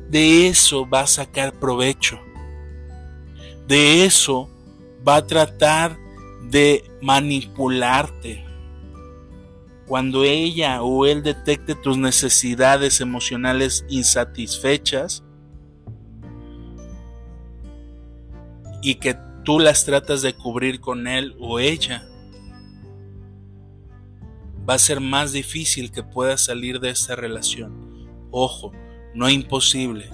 de 0.10 0.48
eso 0.48 0.88
va 0.90 1.02
a 1.02 1.08
sacar 1.08 1.54
provecho. 1.54 2.20
De 3.68 4.06
eso 4.06 4.50
va 5.08 5.18
a 5.18 5.28
tratar 5.28 5.98
de 6.50 6.84
manipularte. 7.02 8.47
Cuando 9.88 10.26
ella 10.26 10.84
o 10.84 11.06
él 11.06 11.24
detecte 11.24 11.74
tus 11.74 11.98
necesidades 11.98 13.00
emocionales 13.00 13.86
insatisfechas 13.88 15.24
y 18.82 18.96
que 18.96 19.18
tú 19.46 19.60
las 19.60 19.86
tratas 19.86 20.22
de 20.22 20.36
cubrir 20.36 20.82
con 20.82 21.08
él 21.08 21.38
o 21.40 21.60
ella, 21.60 22.06
va 24.70 24.74
a 24.74 24.80
ser 24.80 25.00
más 25.00 25.32
difícil 25.32 25.90
que 25.90 26.04
puedas 26.04 26.42
salir 26.42 26.82
de 26.82 26.90
esta 26.90 27.16
relación. 27.16 28.10
Ojo, 28.30 28.74
no 29.16 29.30
imposible, 29.30 30.10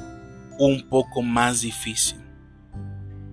un 0.59 0.87
poco 0.87 1.23
más 1.23 1.61
difícil. 1.61 2.19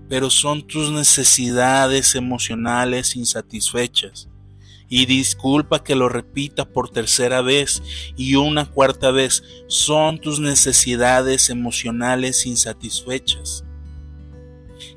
Pero 0.09 0.31
son 0.31 0.67
tus 0.67 0.91
necesidades 0.91 2.15
emocionales 2.15 3.15
insatisfechas 3.15 4.30
y 4.91 5.07
disculpa 5.07 5.85
que 5.85 5.95
lo 5.95 6.09
repita 6.09 6.69
por 6.69 6.91
tercera 6.91 7.41
vez 7.41 7.81
y 8.17 8.35
una 8.35 8.67
cuarta 8.67 9.13
vez, 9.13 9.45
son 9.69 10.19
tus 10.19 10.41
necesidades 10.41 11.49
emocionales 11.49 12.45
insatisfechas. 12.45 13.65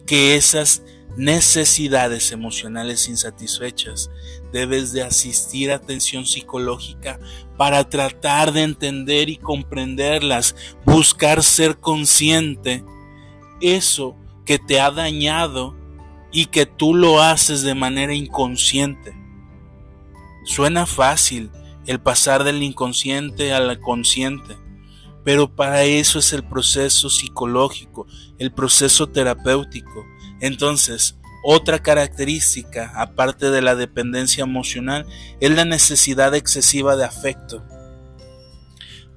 Que 0.08 0.36
esas 0.36 0.82
necesidades 1.16 2.32
emocionales 2.32 3.08
insatisfechas 3.08 4.10
debes 4.52 4.94
de 4.94 5.04
asistir 5.04 5.72
a 5.72 5.76
atención 5.76 6.26
psicológica 6.26 7.20
para 7.56 7.88
tratar 7.88 8.52
de 8.52 8.64
entender 8.64 9.30
y 9.30 9.38
comprenderlas, 9.38 10.56
buscar 10.86 11.44
ser 11.44 11.78
consciente. 11.78 12.84
Eso 13.62 14.18
que 14.44 14.58
te 14.58 14.80
ha 14.80 14.90
dañado 14.90 15.78
y 16.32 16.48
que 16.48 16.66
tú 16.66 16.96
lo 16.96 17.22
haces 17.22 17.62
de 17.62 17.76
manera 17.76 18.16
inconsciente. 18.16 19.23
Suena 20.44 20.86
fácil 20.86 21.50
el 21.88 22.00
pasar 22.00 22.44
del 22.44 22.62
inconsciente 22.64 23.54
al 23.54 23.80
consciente, 23.80 24.58
pero 25.24 25.56
para 25.56 25.84
eso 25.84 26.20
es 26.20 26.34
el 26.34 26.44
proceso 26.44 27.10
psicológico, 27.10 28.08
el 28.40 28.52
proceso 28.52 29.08
terapéutico. 29.08 30.06
Entonces, 30.42 31.18
otra 31.46 31.80
característica, 31.80 32.92
aparte 32.96 33.52
de 33.52 33.62
la 33.62 33.76
dependencia 33.76 34.44
emocional, 34.44 35.06
es 35.40 35.52
la 35.52 35.66
necesidad 35.66 36.36
excesiva 36.36 36.96
de 36.96 37.06
afecto. 37.06 37.64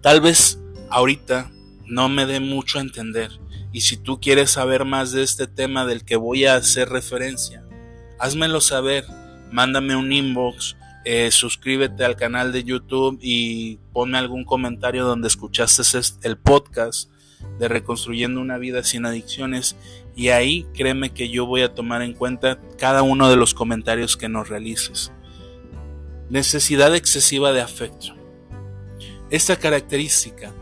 Tal 0.01 0.21
vez 0.21 0.61
ahorita 0.91 1.51
no 1.87 2.09
me 2.09 2.27
dé 2.27 2.41
mucho 2.41 2.79
a 2.79 2.83
entender, 2.83 3.31
y 3.73 3.83
si 3.83 3.97
tú 3.97 4.21
quieres 4.21 4.53
saber 4.53 4.85
más 4.85 5.13
de 5.13 5.23
este 5.23 5.47
tema 5.47 5.85
del 5.85 6.05
que 6.05 6.17
voy 6.17 6.47
a 6.47 6.55
hacer 6.55 6.89
referencia, 6.89 7.65
házmelo 8.19 8.61
saber, 8.61 9.05
mándame 9.51 9.97
un 9.97 10.13
inbox 10.13 10.77
eh, 11.09 11.31
suscríbete 11.31 12.05
al 12.05 12.17
canal 12.17 12.51
de 12.51 12.65
YouTube 12.65 13.21
y 13.23 13.79
ponme 13.93 14.19
algún 14.19 14.45
comentario 14.45 15.05
donde 15.05 15.29
escuchaste 15.29 15.83
el 16.25 16.37
podcast 16.37 17.13
de 17.61 17.69
Reconstruyendo 17.69 18.41
una 18.41 18.59
vida 18.59 18.83
sin 18.83 19.07
adicciones 19.07 19.77
y 20.17 20.31
ahí 20.31 20.67
créeme 20.75 21.11
que 21.11 21.29
yo 21.29 21.47
voy 21.47 21.63
a 21.63 21.73
tomar 21.73 22.03
en 22.03 22.13
cuenta 22.13 22.59
cada 22.77 23.05
uno 23.05 23.31
de 23.31 23.37
los 23.37 23.55
comentarios 23.55 24.17
que 24.17 24.29
nos 24.29 24.49
realices. 24.49 25.13
Necesidad 26.29 26.93
excesiva 26.97 27.53
de 27.53 27.61
afecto. 27.61 28.09
Esta 29.31 29.55
característica 29.55 30.53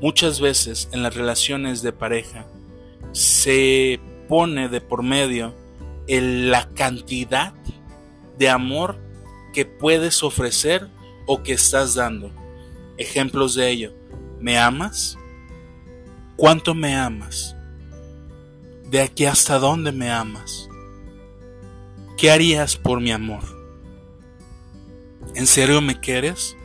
muchas 0.00 0.40
veces 0.40 0.88
en 0.90 1.04
las 1.04 1.14
relaciones 1.14 1.80
de 1.80 1.92
pareja 1.92 2.44
se 3.12 4.00
pone 4.28 4.68
de 4.68 4.80
por 4.80 5.04
medio 5.04 5.54
en 6.08 6.50
la 6.50 6.68
cantidad 6.70 7.54
de 8.36 8.48
amor 8.48 9.11
que 9.52 9.64
puedes 9.64 10.22
ofrecer 10.22 10.88
o 11.26 11.42
que 11.42 11.52
estás 11.52 11.94
dando. 11.94 12.30
Ejemplos 12.96 13.54
de 13.54 13.70
ello. 13.70 13.92
¿Me 14.40 14.58
amas? 14.58 15.16
¿Cuánto 16.36 16.74
me 16.74 16.96
amas? 16.96 17.56
¿De 18.90 19.00
aquí 19.00 19.24
hasta 19.24 19.58
dónde 19.58 19.92
me 19.92 20.10
amas? 20.10 20.68
¿Qué 22.16 22.30
harías 22.30 22.76
por 22.76 23.00
mi 23.00 23.12
amor? 23.12 23.42
¿En 25.34 25.46
serio 25.46 25.80
me 25.80 25.98
quieres? 26.00 26.56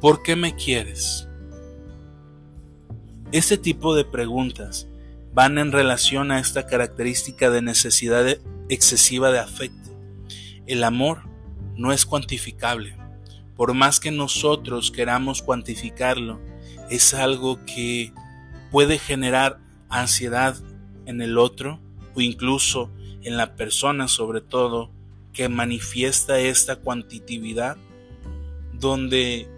¿Por 0.00 0.22
qué 0.22 0.36
me 0.36 0.54
quieres? 0.54 1.26
Este 3.32 3.56
tipo 3.56 3.94
de 3.94 4.04
preguntas 4.04 4.86
van 5.32 5.58
en 5.58 5.72
relación 5.72 6.30
a 6.30 6.38
esta 6.38 6.66
característica 6.66 7.50
de 7.50 7.62
necesidad 7.62 8.38
excesiva 8.68 9.30
de 9.32 9.38
afecto. 9.38 9.90
El 10.66 10.84
amor 10.84 11.22
no 11.76 11.92
es 11.92 12.06
cuantificable. 12.06 12.96
Por 13.56 13.74
más 13.74 14.00
que 14.00 14.10
nosotros 14.10 14.90
queramos 14.90 15.42
cuantificarlo, 15.42 16.40
es 16.90 17.14
algo 17.14 17.64
que 17.64 18.12
puede 18.70 18.98
generar 18.98 19.58
ansiedad 19.88 20.56
en 21.06 21.20
el 21.20 21.38
otro 21.38 21.80
o 22.14 22.20
incluso 22.20 22.90
en 23.22 23.36
la 23.36 23.54
persona 23.54 24.08
sobre 24.08 24.40
todo 24.40 24.90
que 25.32 25.48
manifiesta 25.48 26.38
esta 26.38 26.76
cuantitividad 26.76 27.76
donde 28.72 29.48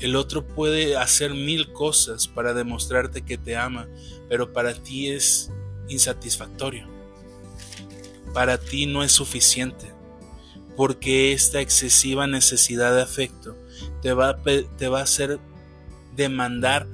el 0.00 0.16
otro 0.16 0.46
puede 0.46 0.96
hacer 0.96 1.32
mil 1.32 1.72
cosas 1.72 2.28
para 2.28 2.54
demostrarte 2.54 3.22
que 3.22 3.38
te 3.38 3.56
ama, 3.56 3.88
pero 4.28 4.52
para 4.52 4.74
ti 4.74 5.08
es 5.08 5.50
insatisfactorio. 5.88 6.88
Para 8.32 8.58
ti 8.58 8.86
no 8.86 9.02
es 9.02 9.12
suficiente 9.12 9.93
porque 10.76 11.32
esta 11.32 11.60
excesiva 11.60 12.26
necesidad 12.26 12.94
de 12.94 13.02
afecto 13.02 13.56
te 14.02 14.12
va, 14.12 14.36
te 14.42 14.88
va 14.88 15.00
a 15.00 15.04
hacer 15.04 15.38
demandar 16.16 16.86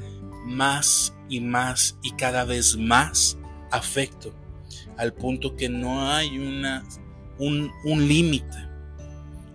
más 0.47 1.15
y 1.29 1.41
más 1.41 1.97
y 2.03 2.13
cada 2.13 2.45
vez 2.45 2.77
más 2.77 3.39
afecto, 3.71 4.35
al 4.97 5.13
punto 5.15 5.57
que 5.57 5.69
no 5.69 6.11
hay 6.11 6.39
una, 6.39 6.85
un, 7.39 7.71
un 7.85 8.09
límite. 8.09 8.69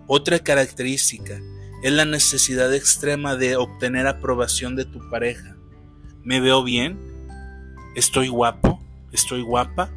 Otra 0.06 0.38
característica 0.38 1.40
es 1.82 1.92
la 1.92 2.04
necesidad 2.04 2.72
extrema 2.74 3.36
de 3.36 3.56
obtener 3.56 4.06
aprobación 4.06 4.76
de 4.76 4.84
tu 4.84 5.08
pareja. 5.10 5.56
¿Me 6.22 6.40
veo 6.40 6.64
bien? 6.64 6.98
¿Estoy 7.94 8.28
guapo? 8.28 8.80
¿Estoy 9.12 9.42
guapa? 9.42 9.90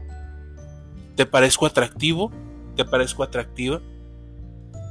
¿Te 1.16 1.26
parezco 1.26 1.66
atractivo? 1.66 2.32
¿Te 2.76 2.86
parezco 2.86 3.24
atractiva? 3.24 3.82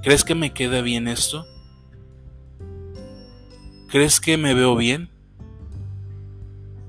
¿Crees 0.08 0.24
que 0.24 0.34
me 0.34 0.54
queda 0.54 0.80
bien 0.80 1.06
esto? 1.06 1.46
¿Crees 3.88 4.20
que 4.20 4.38
me 4.38 4.54
veo 4.54 4.74
bien? 4.74 5.10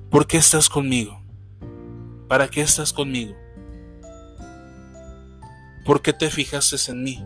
¿Por 0.09 0.25
qué 0.25 0.37
estás 0.37 0.69
conmigo? 0.69 1.21
¿Para 2.29 2.47
qué 2.47 2.61
estás 2.61 2.93
conmigo? 2.93 3.35
¿Por 5.83 6.01
qué 6.01 6.13
te 6.13 6.29
fijaste 6.29 6.77
en 6.89 7.03
mí? 7.03 7.21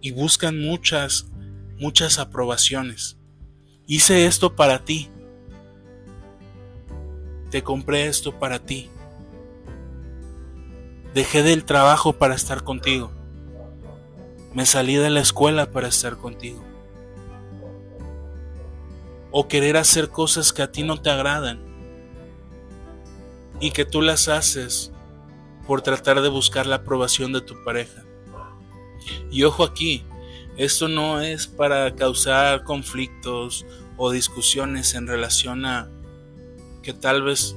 Y 0.00 0.10
buscan 0.10 0.60
muchas, 0.60 1.28
muchas 1.78 2.18
aprobaciones. 2.18 3.16
Hice 3.86 4.26
esto 4.26 4.56
para 4.56 4.84
ti. 4.84 5.08
Te 7.52 7.62
compré 7.62 8.08
esto 8.08 8.36
para 8.40 8.58
ti. 8.58 8.90
Dejé 11.14 11.44
del 11.44 11.62
trabajo 11.62 12.14
para 12.14 12.34
estar 12.34 12.64
contigo. 12.64 13.17
Me 14.54 14.64
salí 14.64 14.96
de 14.96 15.10
la 15.10 15.20
escuela 15.20 15.70
para 15.70 15.88
estar 15.88 16.16
contigo. 16.16 16.64
O 19.30 19.46
querer 19.46 19.76
hacer 19.76 20.08
cosas 20.08 20.52
que 20.52 20.62
a 20.62 20.72
ti 20.72 20.82
no 20.82 21.00
te 21.00 21.10
agradan 21.10 21.60
y 23.60 23.72
que 23.72 23.84
tú 23.84 24.00
las 24.00 24.28
haces 24.28 24.92
por 25.66 25.82
tratar 25.82 26.22
de 26.22 26.28
buscar 26.28 26.66
la 26.66 26.76
aprobación 26.76 27.32
de 27.32 27.42
tu 27.42 27.62
pareja. 27.62 28.04
Y 29.30 29.44
ojo 29.44 29.64
aquí, 29.64 30.04
esto 30.56 30.88
no 30.88 31.20
es 31.20 31.46
para 31.46 31.94
causar 31.94 32.64
conflictos 32.64 33.66
o 33.96 34.10
discusiones 34.10 34.94
en 34.94 35.06
relación 35.06 35.66
a 35.66 35.90
que 36.82 36.94
tal 36.94 37.22
vez 37.22 37.54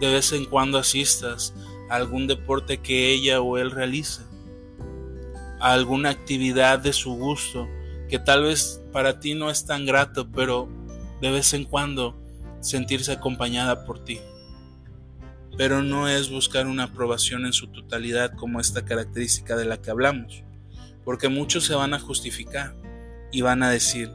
de 0.00 0.12
vez 0.12 0.32
en 0.32 0.46
cuando 0.46 0.78
asistas 0.78 1.54
a 1.88 1.96
algún 1.96 2.26
deporte 2.26 2.78
que 2.78 3.10
ella 3.12 3.40
o 3.40 3.58
él 3.58 3.70
realice 5.62 5.82
alguna 5.82 6.10
actividad 6.10 6.78
de 6.78 6.92
su 6.92 7.14
gusto 7.14 7.68
que 8.08 8.18
tal 8.18 8.44
vez 8.44 8.82
para 8.92 9.20
ti 9.20 9.34
no 9.34 9.50
es 9.50 9.64
tan 9.64 9.86
grato, 9.86 10.30
pero 10.30 10.68
de 11.20 11.30
vez 11.30 11.54
en 11.54 11.64
cuando 11.64 12.20
sentirse 12.60 13.12
acompañada 13.12 13.84
por 13.84 14.04
ti. 14.04 14.20
Pero 15.56 15.82
no 15.82 16.08
es 16.08 16.30
buscar 16.30 16.66
una 16.66 16.84
aprobación 16.84 17.46
en 17.46 17.52
su 17.52 17.68
totalidad 17.68 18.32
como 18.34 18.60
esta 18.60 18.84
característica 18.84 19.56
de 19.56 19.64
la 19.64 19.80
que 19.80 19.90
hablamos, 19.90 20.42
porque 21.04 21.28
muchos 21.28 21.64
se 21.64 21.74
van 21.74 21.94
a 21.94 22.00
justificar 22.00 22.74
y 23.30 23.40
van 23.40 23.62
a 23.62 23.70
decir, 23.70 24.10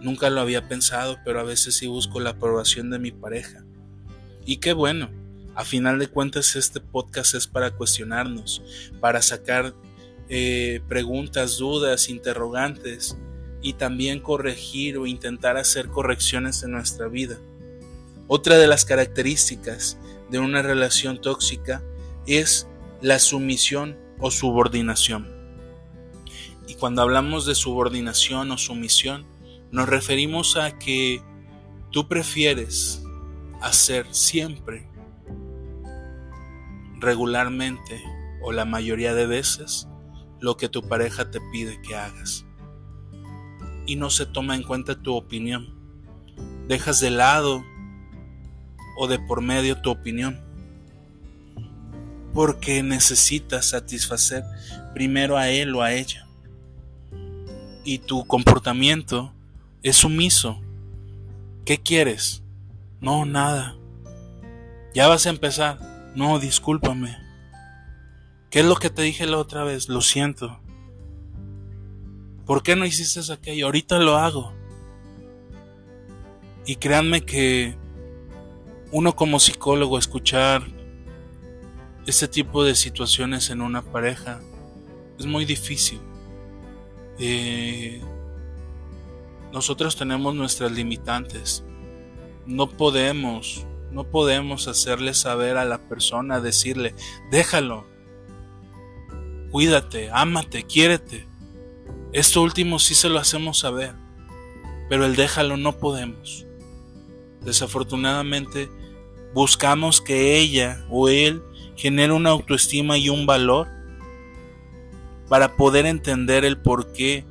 nunca 0.00 0.30
lo 0.30 0.40
había 0.40 0.68
pensado, 0.68 1.18
pero 1.24 1.40
a 1.40 1.44
veces 1.44 1.76
sí 1.76 1.86
busco 1.86 2.20
la 2.20 2.30
aprobación 2.30 2.90
de 2.90 2.98
mi 2.98 3.12
pareja. 3.12 3.64
Y 4.46 4.56
qué 4.56 4.72
bueno, 4.72 5.10
a 5.54 5.64
final 5.64 5.98
de 5.98 6.08
cuentas 6.08 6.56
este 6.56 6.80
podcast 6.80 7.34
es 7.34 7.46
para 7.46 7.72
cuestionarnos, 7.72 8.62
para 9.00 9.20
sacar 9.20 9.74
eh, 10.28 10.80
preguntas, 10.88 11.58
dudas, 11.58 12.08
interrogantes 12.08 13.16
y 13.60 13.74
también 13.74 14.20
corregir 14.20 14.98
o 14.98 15.06
intentar 15.06 15.56
hacer 15.56 15.88
correcciones 15.88 16.62
en 16.62 16.72
nuestra 16.72 17.08
vida. 17.08 17.38
Otra 18.28 18.58
de 18.58 18.66
las 18.66 18.84
características 18.84 19.98
de 20.30 20.38
una 20.38 20.62
relación 20.62 21.20
tóxica 21.20 21.82
es 22.26 22.66
la 23.00 23.18
sumisión 23.18 23.96
o 24.18 24.30
subordinación. 24.30 25.28
Y 26.66 26.74
cuando 26.74 27.02
hablamos 27.02 27.44
de 27.44 27.54
subordinación 27.54 28.50
o 28.50 28.58
sumisión, 28.58 29.26
nos 29.70 29.88
referimos 29.88 30.56
a 30.56 30.78
que 30.78 31.20
tú 31.90 32.08
prefieres 32.08 33.02
hacer 33.60 34.06
siempre, 34.10 34.88
regularmente 36.98 38.00
o 38.42 38.52
la 38.52 38.64
mayoría 38.64 39.14
de 39.14 39.26
veces, 39.26 39.88
lo 40.42 40.56
que 40.56 40.68
tu 40.68 40.82
pareja 40.82 41.30
te 41.30 41.40
pide 41.52 41.80
que 41.80 41.96
hagas. 41.96 42.44
Y 43.86 43.96
no 43.96 44.10
se 44.10 44.26
toma 44.26 44.56
en 44.56 44.64
cuenta 44.64 45.00
tu 45.00 45.14
opinión. 45.14 45.72
Dejas 46.68 47.00
de 47.00 47.10
lado 47.10 47.64
o 48.98 49.06
de 49.06 49.18
por 49.20 49.40
medio 49.40 49.80
tu 49.80 49.90
opinión. 49.90 50.40
Porque 52.34 52.82
necesitas 52.82 53.70
satisfacer 53.70 54.42
primero 54.94 55.36
a 55.36 55.48
él 55.48 55.74
o 55.76 55.82
a 55.82 55.92
ella. 55.92 56.26
Y 57.84 57.98
tu 57.98 58.24
comportamiento 58.24 59.32
es 59.82 59.96
sumiso. 59.96 60.60
¿Qué 61.64 61.78
quieres? 61.78 62.42
No, 63.00 63.24
nada. 63.24 63.76
Ya 64.92 65.06
vas 65.06 65.26
a 65.26 65.30
empezar. 65.30 65.78
No, 66.16 66.40
discúlpame. 66.40 67.21
¿Qué 68.52 68.60
es 68.60 68.66
lo 68.66 68.76
que 68.76 68.90
te 68.90 69.00
dije 69.00 69.24
la 69.26 69.38
otra 69.38 69.64
vez? 69.64 69.88
Lo 69.88 70.02
siento. 70.02 70.60
¿Por 72.44 72.62
qué 72.62 72.76
no 72.76 72.84
hiciste 72.84 73.32
aquello? 73.32 73.64
Ahorita 73.64 73.98
lo 73.98 74.18
hago. 74.18 74.52
Y 76.66 76.76
créanme 76.76 77.24
que 77.24 77.74
uno 78.90 79.16
como 79.16 79.40
psicólogo 79.40 79.96
escuchar 79.96 80.64
este 82.06 82.28
tipo 82.28 82.62
de 82.62 82.74
situaciones 82.74 83.48
en 83.48 83.62
una 83.62 83.80
pareja 83.80 84.42
es 85.18 85.24
muy 85.24 85.46
difícil. 85.46 86.02
Eh, 87.18 88.02
nosotros 89.50 89.96
tenemos 89.96 90.34
nuestras 90.34 90.72
limitantes. 90.72 91.64
No 92.44 92.68
podemos, 92.68 93.66
no 93.92 94.04
podemos 94.04 94.68
hacerle 94.68 95.14
saber 95.14 95.56
a 95.56 95.64
la 95.64 95.78
persona, 95.88 96.42
decirle, 96.42 96.94
déjalo, 97.30 97.90
cuídate, 99.52 100.08
ámate, 100.12 100.64
quiérete. 100.64 101.28
Esto 102.12 102.42
último 102.42 102.78
sí 102.78 102.94
se 102.94 103.08
lo 103.08 103.18
hacemos 103.18 103.60
saber, 103.60 103.94
pero 104.88 105.04
el 105.04 105.14
déjalo 105.14 105.56
no 105.56 105.78
podemos. 105.78 106.46
Desafortunadamente, 107.42 108.70
buscamos 109.34 110.00
que 110.00 110.38
ella 110.38 110.84
o 110.90 111.08
él 111.08 111.42
genere 111.76 112.12
una 112.12 112.30
autoestima 112.30 112.96
y 112.96 113.08
un 113.08 113.26
valor 113.26 113.68
para 115.28 115.56
poder 115.56 115.86
entender 115.86 116.44
el 116.44 116.58
por 116.58 116.92
qué 116.92 117.24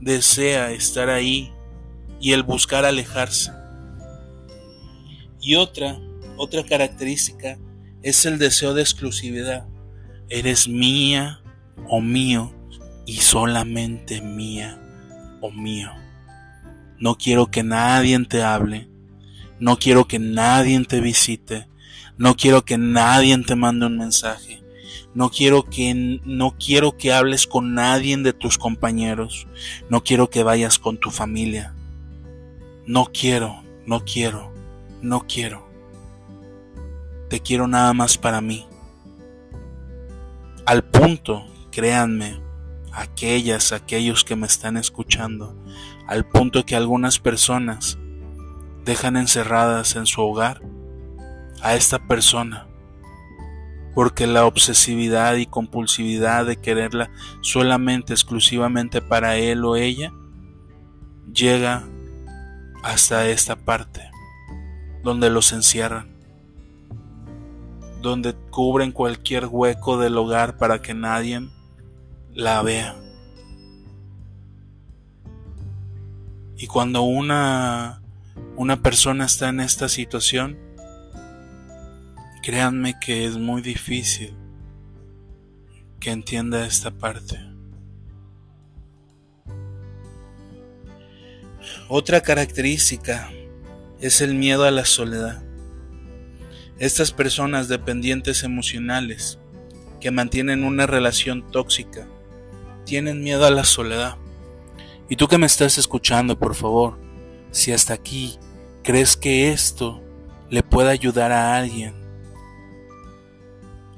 desea 0.00 0.72
estar 0.72 1.10
ahí 1.10 1.52
y 2.20 2.32
el 2.32 2.42
buscar 2.42 2.84
alejarse. 2.84 3.52
Y 5.40 5.56
otra, 5.56 5.98
otra 6.36 6.64
característica 6.64 7.58
es 8.02 8.24
el 8.26 8.38
deseo 8.38 8.74
de 8.74 8.82
exclusividad. 8.82 9.66
Eres 10.28 10.68
mía 10.68 11.37
o 11.86 12.00
mío 12.00 12.52
y 13.06 13.16
solamente 13.16 14.20
mía 14.20 14.80
o 15.40 15.50
mío. 15.50 15.90
No 16.98 17.16
quiero 17.16 17.50
que 17.50 17.62
nadie 17.62 18.18
te 18.24 18.42
hable, 18.42 18.88
no 19.60 19.78
quiero 19.78 20.06
que 20.06 20.18
nadie 20.18 20.84
te 20.84 21.00
visite, 21.00 21.68
no 22.16 22.34
quiero 22.36 22.64
que 22.64 22.78
nadie 22.78 23.38
te 23.38 23.54
mande 23.54 23.86
un 23.86 23.98
mensaje. 23.98 24.62
No 25.14 25.30
quiero 25.30 25.64
que 25.64 26.20
no 26.24 26.54
quiero 26.58 26.96
que 26.96 27.12
hables 27.12 27.46
con 27.46 27.74
nadie 27.74 28.16
de 28.18 28.32
tus 28.32 28.58
compañeros. 28.58 29.48
No 29.88 30.04
quiero 30.04 30.30
que 30.30 30.42
vayas 30.42 30.78
con 30.78 30.98
tu 30.98 31.10
familia. 31.10 31.74
No 32.86 33.06
quiero, 33.12 33.62
no 33.86 34.04
quiero, 34.04 34.52
no 35.02 35.26
quiero. 35.26 35.66
Te 37.28 37.40
quiero 37.40 37.66
nada 37.66 37.92
más 37.94 38.16
para 38.16 38.40
mí. 38.40 38.66
Al 40.66 40.84
punto, 40.84 41.46
créanme, 41.78 42.40
aquellas, 42.92 43.70
aquellos 43.70 44.24
que 44.24 44.34
me 44.34 44.48
están 44.48 44.76
escuchando, 44.76 45.54
al 46.08 46.26
punto 46.26 46.66
que 46.66 46.74
algunas 46.74 47.20
personas 47.20 48.00
dejan 48.84 49.16
encerradas 49.16 49.94
en 49.94 50.04
su 50.04 50.20
hogar 50.20 50.60
a 51.62 51.76
esta 51.76 52.00
persona, 52.00 52.66
porque 53.94 54.26
la 54.26 54.44
obsesividad 54.44 55.36
y 55.36 55.46
compulsividad 55.46 56.46
de 56.46 56.56
quererla 56.56 57.12
solamente, 57.42 58.12
exclusivamente 58.12 59.00
para 59.00 59.36
él 59.36 59.64
o 59.64 59.76
ella, 59.76 60.12
llega 61.32 61.84
hasta 62.82 63.28
esta 63.28 63.54
parte, 63.54 64.10
donde 65.04 65.30
los 65.30 65.52
encierran, 65.52 66.08
donde 68.02 68.34
cubren 68.50 68.90
cualquier 68.90 69.46
hueco 69.46 69.96
del 69.96 70.16
hogar 70.16 70.56
para 70.58 70.82
que 70.82 70.92
nadie 70.92 71.48
la 72.34 72.62
vea. 72.62 72.96
Y 76.56 76.66
cuando 76.66 77.02
una, 77.02 78.02
una 78.56 78.82
persona 78.82 79.26
está 79.26 79.48
en 79.48 79.60
esta 79.60 79.88
situación, 79.88 80.58
créanme 82.42 82.98
que 82.98 83.24
es 83.24 83.36
muy 83.36 83.62
difícil 83.62 84.34
que 86.00 86.10
entienda 86.10 86.66
esta 86.66 86.90
parte. 86.90 87.38
Otra 91.88 92.20
característica 92.20 93.30
es 94.00 94.20
el 94.20 94.34
miedo 94.34 94.64
a 94.64 94.70
la 94.70 94.84
soledad. 94.84 95.42
Estas 96.78 97.12
personas 97.12 97.68
dependientes 97.68 98.42
emocionales 98.42 99.38
que 100.00 100.10
mantienen 100.10 100.64
una 100.64 100.86
relación 100.86 101.50
tóxica 101.50 102.06
tienen 102.88 103.22
miedo 103.22 103.44
a 103.44 103.50
la 103.50 103.64
soledad. 103.64 104.16
Y 105.10 105.16
tú 105.16 105.28
que 105.28 105.36
me 105.36 105.44
estás 105.44 105.76
escuchando, 105.76 106.38
por 106.38 106.54
favor, 106.54 106.98
si 107.50 107.70
hasta 107.70 107.92
aquí 107.92 108.38
crees 108.82 109.14
que 109.14 109.52
esto 109.52 110.02
le 110.48 110.62
puede 110.62 110.88
ayudar 110.88 111.30
a 111.30 111.54
alguien 111.58 111.94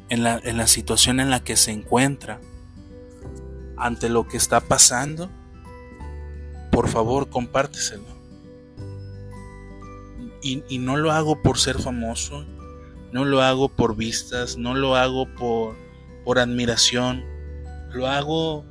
en 0.08 0.24
la, 0.24 0.40
en 0.42 0.56
la 0.56 0.66
situación 0.66 1.20
en 1.20 1.30
la 1.30 1.38
que 1.38 1.56
se 1.56 1.70
encuentra, 1.70 2.40
ante 3.76 4.08
lo 4.08 4.26
que 4.26 4.36
está 4.36 4.60
pasando, 4.60 5.30
por 6.72 6.88
favor 6.88 7.30
compárteselo. 7.30 8.02
Y, 10.42 10.64
y, 10.68 10.78
no 10.78 10.96
lo 10.96 11.12
hago 11.12 11.42
por 11.42 11.58
ser 11.58 11.78
famoso, 11.78 12.44
no 13.12 13.24
lo 13.24 13.40
hago 13.40 13.68
por 13.68 13.94
vistas, 13.94 14.56
no 14.56 14.74
lo 14.74 14.96
hago 14.96 15.32
por, 15.36 15.76
por 16.24 16.40
admiración, 16.40 17.24
lo 17.92 18.08
hago 18.08 18.64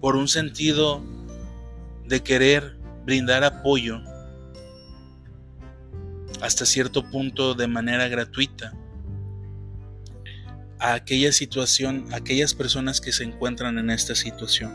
por 0.00 0.16
un 0.16 0.28
sentido 0.28 1.02
de 2.06 2.22
querer 2.22 2.76
brindar 3.04 3.44
apoyo 3.44 4.00
hasta 6.40 6.66
cierto 6.66 7.08
punto 7.10 7.54
de 7.54 7.66
manera 7.66 8.08
gratuita 8.08 8.74
a 10.78 10.94
aquella 10.94 11.32
situación, 11.32 12.06
a 12.12 12.16
aquellas 12.16 12.54
personas 12.54 13.00
que 13.00 13.12
se 13.12 13.24
encuentran 13.24 13.78
en 13.78 13.90
esta 13.90 14.14
situación. 14.14 14.74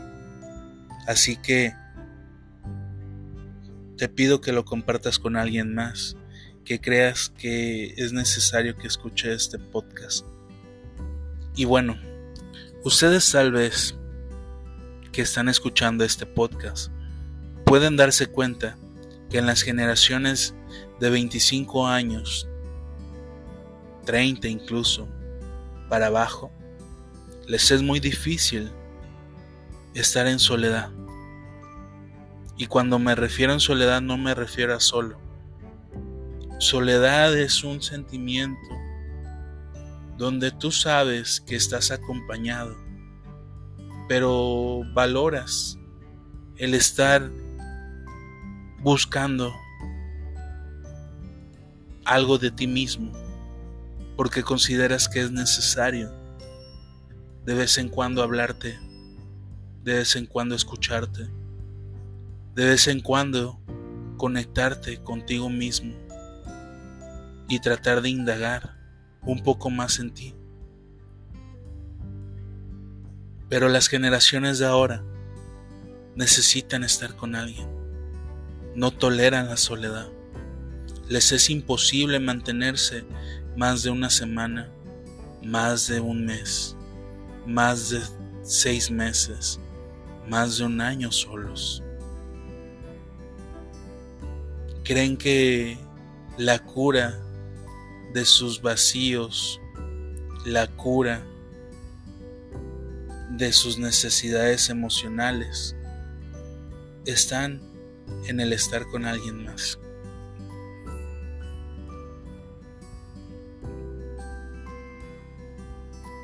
Así 1.06 1.36
que 1.36 1.74
te 3.96 4.08
pido 4.08 4.40
que 4.40 4.52
lo 4.52 4.64
compartas 4.64 5.18
con 5.18 5.36
alguien 5.36 5.74
más, 5.74 6.16
que 6.64 6.80
creas 6.80 7.30
que 7.30 7.94
es 7.96 8.12
necesario 8.12 8.76
que 8.76 8.88
escuche 8.88 9.32
este 9.32 9.58
podcast. 9.58 10.26
Y 11.54 11.66
bueno, 11.66 11.96
ustedes 12.84 13.30
tal 13.30 13.52
vez 13.52 13.96
que 15.12 15.22
están 15.22 15.48
escuchando 15.48 16.04
este 16.04 16.26
podcast 16.26 16.90
pueden 17.66 17.96
darse 17.96 18.26
cuenta 18.26 18.76
que 19.30 19.38
en 19.38 19.46
las 19.46 19.62
generaciones 19.62 20.54
de 21.00 21.10
25 21.10 21.86
años, 21.86 22.48
30 24.04 24.48
incluso, 24.48 25.08
para 25.88 26.06
abajo, 26.06 26.50
les 27.46 27.70
es 27.70 27.82
muy 27.82 28.00
difícil 28.00 28.70
estar 29.94 30.26
en 30.26 30.38
soledad. 30.38 30.90
Y 32.56 32.66
cuando 32.66 32.98
me 32.98 33.14
refiero 33.14 33.52
en 33.52 33.60
soledad 33.60 34.00
no 34.00 34.16
me 34.16 34.34
refiero 34.34 34.74
a 34.74 34.80
solo. 34.80 35.18
Soledad 36.58 37.36
es 37.36 37.64
un 37.64 37.82
sentimiento 37.82 38.60
donde 40.16 40.50
tú 40.50 40.70
sabes 40.70 41.40
que 41.40 41.56
estás 41.56 41.90
acompañado, 41.90 42.76
pero 44.12 44.82
valoras 44.92 45.78
el 46.58 46.74
estar 46.74 47.30
buscando 48.82 49.50
algo 52.04 52.36
de 52.36 52.50
ti 52.50 52.66
mismo 52.66 53.10
porque 54.14 54.42
consideras 54.42 55.08
que 55.08 55.22
es 55.22 55.32
necesario 55.32 56.12
de 57.46 57.54
vez 57.54 57.78
en 57.78 57.88
cuando 57.88 58.22
hablarte, 58.22 58.78
de 59.82 59.94
vez 59.94 60.14
en 60.14 60.26
cuando 60.26 60.54
escucharte, 60.54 61.30
de 62.54 62.66
vez 62.66 62.88
en 62.88 63.00
cuando 63.00 63.58
conectarte 64.18 65.02
contigo 65.02 65.48
mismo 65.48 65.94
y 67.48 67.60
tratar 67.60 68.02
de 68.02 68.10
indagar 68.10 68.76
un 69.22 69.42
poco 69.42 69.70
más 69.70 69.98
en 70.00 70.12
ti. 70.12 70.34
Pero 73.52 73.68
las 73.68 73.88
generaciones 73.88 74.58
de 74.58 74.64
ahora 74.64 75.04
necesitan 76.14 76.84
estar 76.84 77.16
con 77.16 77.34
alguien, 77.34 77.68
no 78.74 78.92
toleran 78.92 79.48
la 79.48 79.58
soledad, 79.58 80.08
les 81.10 81.32
es 81.32 81.50
imposible 81.50 82.18
mantenerse 82.18 83.04
más 83.54 83.82
de 83.82 83.90
una 83.90 84.08
semana, 84.08 84.72
más 85.44 85.86
de 85.86 86.00
un 86.00 86.24
mes, 86.24 86.78
más 87.46 87.90
de 87.90 88.00
seis 88.40 88.90
meses, 88.90 89.60
más 90.26 90.56
de 90.56 90.64
un 90.64 90.80
año 90.80 91.12
solos. 91.12 91.82
Creen 94.82 95.18
que 95.18 95.76
la 96.38 96.58
cura 96.58 97.20
de 98.14 98.24
sus 98.24 98.62
vacíos, 98.62 99.60
la 100.46 100.68
cura 100.68 101.22
de 103.36 103.52
sus 103.52 103.78
necesidades 103.78 104.68
emocionales, 104.68 105.74
están 107.06 107.60
en 108.26 108.40
el 108.40 108.52
estar 108.52 108.86
con 108.86 109.06
alguien 109.06 109.44
más. 109.44 109.78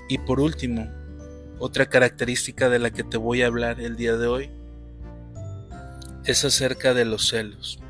Y 0.09 0.19
por 0.19 0.41
último, 0.41 0.87
otra 1.59 1.87
característica 1.87 2.69
de 2.69 2.79
la 2.79 2.91
que 2.91 3.05
te 3.05 3.17
voy 3.17 3.43
a 3.43 3.47
hablar 3.47 3.81
el 3.81 3.97
día 3.97 4.17
de 4.17 4.27
hoy 4.27 4.51
es 6.25 6.45
acerca 6.45 6.93
de 6.95 7.05
los 7.07 7.29
celos. 7.29 7.81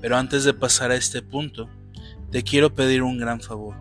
Pero 0.00 0.16
antes 0.16 0.44
de 0.44 0.52
pasar 0.52 0.90
a 0.90 0.96
este 0.96 1.22
punto, 1.22 1.68
te 2.30 2.42
quiero 2.42 2.74
pedir 2.74 3.02
un 3.02 3.18
gran 3.18 3.40
favor. 3.40 3.76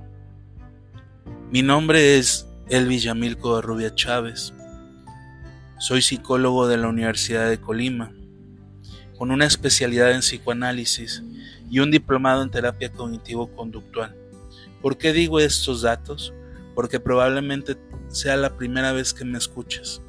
Mi 1.51 1.61
nombre 1.61 2.17
es 2.17 2.47
Elvis 2.71 3.03
Yamilco 3.03 3.57
de 3.57 3.61
Rubia 3.61 3.93
Chávez. 3.93 4.53
Soy 5.77 6.01
psicólogo 6.01 6.67
de 6.67 6.77
la 6.77 6.87
Universidad 6.87 7.47
de 7.47 7.61
Colima, 7.61 8.11
con 9.17 9.29
una 9.29 9.45
especialidad 9.45 10.11
en 10.11 10.21
psicoanálisis 10.21 11.21
y 11.69 11.79
un 11.79 11.91
diplomado 11.91 12.41
en 12.41 12.49
terapia 12.49 12.91
cognitivo-conductual. 12.91 14.15
¿Por 14.81 14.97
qué 14.97 15.13
digo 15.13 15.39
estos 15.39 15.83
datos? 15.83 16.33
porque 16.75 16.99
probablemente 16.99 17.77
sea 18.07 18.35
la 18.37 18.55
primera 18.57 18.91
vez 18.91 19.13
que 19.13 19.25
me 19.25 19.37
escuchas. 19.37 20.01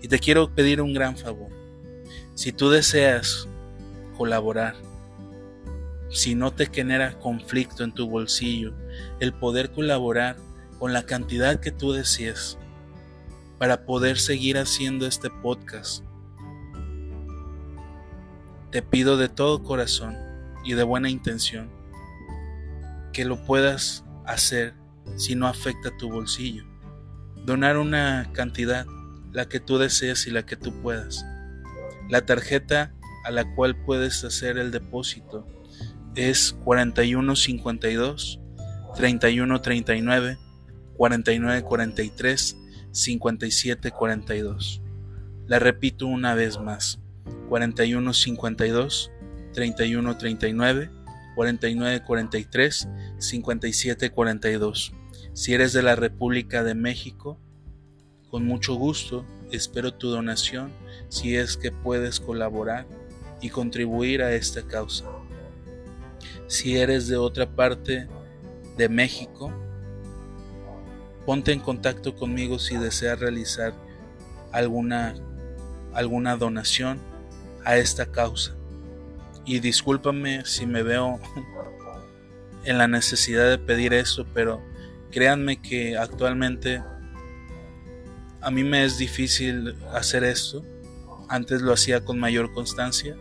Y 0.00 0.08
te 0.08 0.18
quiero 0.18 0.54
pedir 0.54 0.80
un 0.80 0.92
gran 0.92 1.16
favor. 1.16 1.50
Si 2.34 2.52
tú 2.52 2.70
deseas 2.70 3.48
colaborar, 4.16 4.74
si 6.10 6.34
no 6.34 6.52
te 6.52 6.66
genera 6.66 7.18
conflicto 7.18 7.84
en 7.84 7.92
tu 7.92 8.08
bolsillo, 8.08 8.74
el 9.20 9.32
poder 9.32 9.70
colaborar 9.70 10.36
con 10.82 10.92
la 10.92 11.06
cantidad 11.06 11.60
que 11.60 11.70
tú 11.70 11.92
desees 11.92 12.58
para 13.56 13.86
poder 13.86 14.18
seguir 14.18 14.58
haciendo 14.58 15.06
este 15.06 15.30
podcast, 15.30 16.02
te 18.72 18.82
pido 18.82 19.16
de 19.16 19.28
todo 19.28 19.62
corazón 19.62 20.16
y 20.64 20.72
de 20.72 20.82
buena 20.82 21.08
intención 21.08 21.70
que 23.12 23.24
lo 23.24 23.44
puedas 23.44 24.04
hacer 24.26 24.74
si 25.14 25.36
no 25.36 25.46
afecta 25.46 25.96
tu 25.98 26.10
bolsillo. 26.10 26.64
Donar 27.46 27.76
una 27.76 28.32
cantidad, 28.32 28.84
la 29.30 29.48
que 29.48 29.60
tú 29.60 29.78
desees 29.78 30.26
y 30.26 30.32
la 30.32 30.44
que 30.44 30.56
tú 30.56 30.72
puedas. 30.82 31.24
La 32.08 32.26
tarjeta 32.26 32.92
a 33.24 33.30
la 33.30 33.54
cual 33.54 33.76
puedes 33.84 34.24
hacer 34.24 34.58
el 34.58 34.72
depósito 34.72 35.46
es 36.16 36.56
4152 36.64 38.40
3139 38.96 40.41
4943 41.02 42.56
5742. 42.92 44.80
La 45.48 45.58
repito 45.58 46.06
una 46.06 46.36
vez 46.36 46.60
más. 46.60 47.00
4152 47.48 49.10
3139 49.52 50.90
4943 51.34 52.88
5742. 53.18 54.92
Si 55.32 55.52
eres 55.52 55.72
de 55.72 55.82
la 55.82 55.96
República 55.96 56.62
de 56.62 56.76
México, 56.76 57.40
con 58.30 58.46
mucho 58.46 58.76
gusto 58.76 59.26
espero 59.50 59.94
tu 59.94 60.08
donación 60.08 60.70
si 61.08 61.34
es 61.34 61.56
que 61.56 61.72
puedes 61.72 62.20
colaborar 62.20 62.86
y 63.40 63.50
contribuir 63.50 64.22
a 64.22 64.34
esta 64.34 64.62
causa. 64.62 65.06
Si 66.46 66.76
eres 66.76 67.08
de 67.08 67.16
otra 67.16 67.56
parte 67.56 68.06
de 68.76 68.88
México, 68.88 69.52
ponte 71.26 71.52
en 71.52 71.60
contacto 71.60 72.14
conmigo 72.16 72.58
si 72.58 72.76
deseas 72.76 73.18
realizar 73.20 73.74
alguna, 74.52 75.14
alguna 75.92 76.36
donación 76.36 76.98
a 77.64 77.76
esta 77.76 78.06
causa. 78.06 78.54
Y 79.44 79.60
discúlpame 79.60 80.44
si 80.44 80.66
me 80.66 80.82
veo 80.82 81.20
en 82.64 82.78
la 82.78 82.88
necesidad 82.88 83.48
de 83.48 83.58
pedir 83.58 83.92
eso, 83.92 84.26
pero 84.34 84.62
créanme 85.10 85.60
que 85.60 85.96
actualmente 85.96 86.82
a 88.40 88.50
mí 88.50 88.64
me 88.64 88.84
es 88.84 88.98
difícil 88.98 89.76
hacer 89.92 90.24
esto. 90.24 90.64
Antes 91.28 91.62
lo 91.62 91.72
hacía 91.72 92.04
con 92.04 92.18
mayor 92.18 92.52
constancia, 92.52 93.16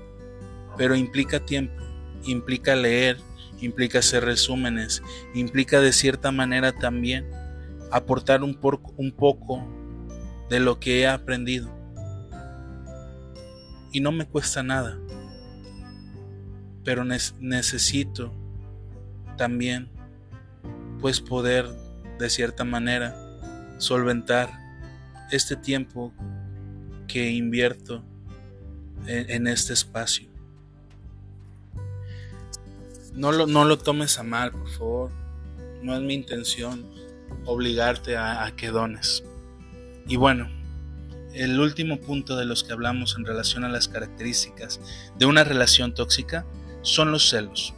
pero 0.77 0.95
implica 0.95 1.39
tiempo, 1.39 1.81
implica 2.25 2.75
leer, 2.75 3.17
implica 3.61 3.99
hacer 3.99 4.25
resúmenes, 4.25 5.01
implica 5.33 5.79
de 5.79 5.93
cierta 5.93 6.31
manera 6.31 6.71
también 6.71 7.29
aportar 7.91 8.43
un, 8.43 8.57
un 8.97 9.11
poco 9.11 9.63
de 10.49 10.59
lo 10.59 10.79
que 10.79 11.01
he 11.01 11.07
aprendido. 11.07 11.69
Y 13.91 13.99
no 13.99 14.11
me 14.11 14.25
cuesta 14.25 14.63
nada 14.63 14.97
pero 16.83 17.03
necesito 17.05 18.31
también 19.37 19.89
pues 20.99 21.19
poder 21.19 21.67
de 22.19 22.29
cierta 22.29 22.63
manera 22.63 23.15
solventar 23.77 24.49
este 25.31 25.55
tiempo 25.55 26.11
que 27.07 27.31
invierto 27.31 28.03
en, 29.07 29.47
este 29.47 29.73
espacio. 29.73 30.29
No 33.13 33.31
lo, 33.31 33.47
no 33.47 33.65
lo 33.65 33.77
tomes 33.77 34.19
a 34.19 34.23
mal, 34.23 34.51
por 34.51 34.69
favor. 34.69 35.11
No 35.81 35.95
es 35.95 36.01
mi 36.01 36.13
intención 36.13 36.85
obligarte 37.45 38.17
a, 38.17 38.51
que 38.55 38.69
dones. 38.69 39.23
Y 40.07 40.15
bueno, 40.15 40.49
el 41.33 41.59
último 41.59 41.99
punto 41.99 42.35
de 42.35 42.45
los 42.45 42.63
que 42.63 42.73
hablamos 42.73 43.15
en 43.17 43.25
relación 43.25 43.63
a 43.63 43.69
las 43.69 43.87
características 43.87 44.79
de 45.17 45.25
una 45.25 45.43
relación 45.43 45.93
tóxica 45.93 46.45
son 46.81 47.11
los 47.11 47.29
celos, 47.29 47.73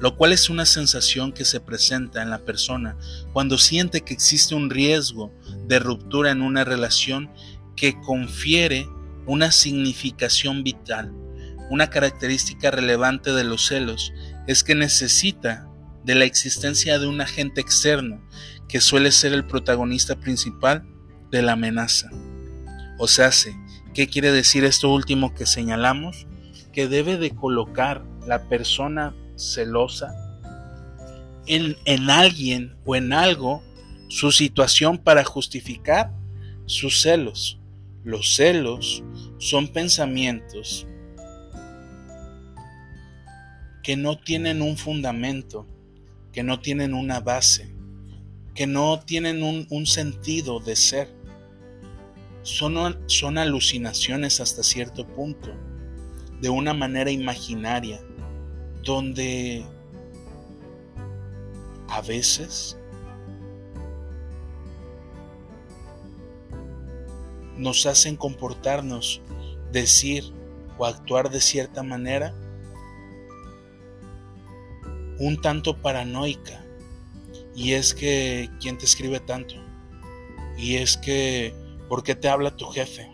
lo 0.00 0.16
cual 0.16 0.32
es 0.32 0.50
una 0.50 0.66
sensación 0.66 1.32
que 1.32 1.44
se 1.44 1.60
presenta 1.60 2.22
en 2.22 2.30
la 2.30 2.44
persona 2.44 2.96
cuando 3.32 3.58
siente 3.58 4.02
que 4.02 4.12
existe 4.12 4.54
un 4.54 4.70
riesgo 4.70 5.32
de 5.66 5.78
ruptura 5.78 6.30
en 6.30 6.42
una 6.42 6.64
relación 6.64 7.30
que 7.76 7.98
confiere 8.00 8.86
una 9.26 9.50
significación 9.52 10.62
vital. 10.64 11.12
Una 11.70 11.88
característica 11.88 12.70
relevante 12.70 13.32
de 13.32 13.44
los 13.44 13.66
celos 13.66 14.12
es 14.46 14.62
que 14.62 14.74
necesita 14.74 15.66
de 16.04 16.14
la 16.14 16.24
existencia 16.24 16.98
de 16.98 17.06
un 17.06 17.20
agente 17.20 17.60
externo 17.60 18.20
que 18.68 18.80
suele 18.80 19.12
ser 19.12 19.32
el 19.32 19.46
protagonista 19.46 20.16
principal 20.16 20.86
de 21.30 21.42
la 21.42 21.52
amenaza. 21.52 22.10
O 22.98 23.08
sea, 23.08 23.30
¿qué 23.92 24.08
quiere 24.08 24.32
decir 24.32 24.64
esto 24.64 24.92
último 24.92 25.34
que 25.34 25.46
señalamos? 25.46 26.26
Que 26.72 26.88
debe 26.88 27.16
de 27.16 27.30
colocar 27.30 28.04
la 28.26 28.48
persona 28.48 29.14
celosa 29.36 30.14
en, 31.46 31.76
en 31.84 32.10
alguien 32.10 32.76
o 32.84 32.96
en 32.96 33.12
algo 33.12 33.62
su 34.08 34.30
situación 34.30 34.98
para 34.98 35.24
justificar 35.24 36.12
sus 36.66 37.02
celos. 37.02 37.60
Los 38.04 38.34
celos 38.34 39.02
son 39.38 39.68
pensamientos 39.68 40.86
que 43.82 43.96
no 43.96 44.18
tienen 44.18 44.62
un 44.62 44.76
fundamento, 44.76 45.66
que 46.34 46.42
no 46.42 46.58
tienen 46.58 46.94
una 46.94 47.20
base, 47.20 47.72
que 48.56 48.66
no 48.66 49.00
tienen 49.00 49.42
un, 49.42 49.86
sentido 49.86 50.58
de 50.58 50.74
ser. 50.74 51.08
son, 52.42 52.98
son 53.06 53.38
alucinaciones 53.38 54.40
hasta 54.40 54.64
cierto 54.64 55.06
punto, 55.06 55.50
de 56.40 56.48
una 56.50 56.74
manera 56.74 57.12
imaginaria, 57.12 58.00
donde 58.82 59.64
a 61.88 62.00
veces 62.00 62.76
nos 67.56 67.86
hacen 67.86 68.16
comportarnos, 68.16 69.20
decir 69.70 70.24
o 70.78 70.84
actuar 70.84 71.30
de 71.30 71.40
cierta 71.40 71.84
manera 71.84 72.34
un 75.18 75.40
tanto 75.40 75.76
paranoica. 75.80 76.64
Y 77.54 77.72
es 77.72 77.94
que, 77.94 78.50
¿quién 78.60 78.78
te 78.78 78.84
escribe 78.84 79.20
tanto? 79.20 79.54
Y 80.56 80.76
es 80.76 80.96
que, 80.96 81.54
¿por 81.88 82.02
qué 82.02 82.14
te 82.14 82.28
habla 82.28 82.56
tu 82.56 82.66
jefe? 82.66 83.10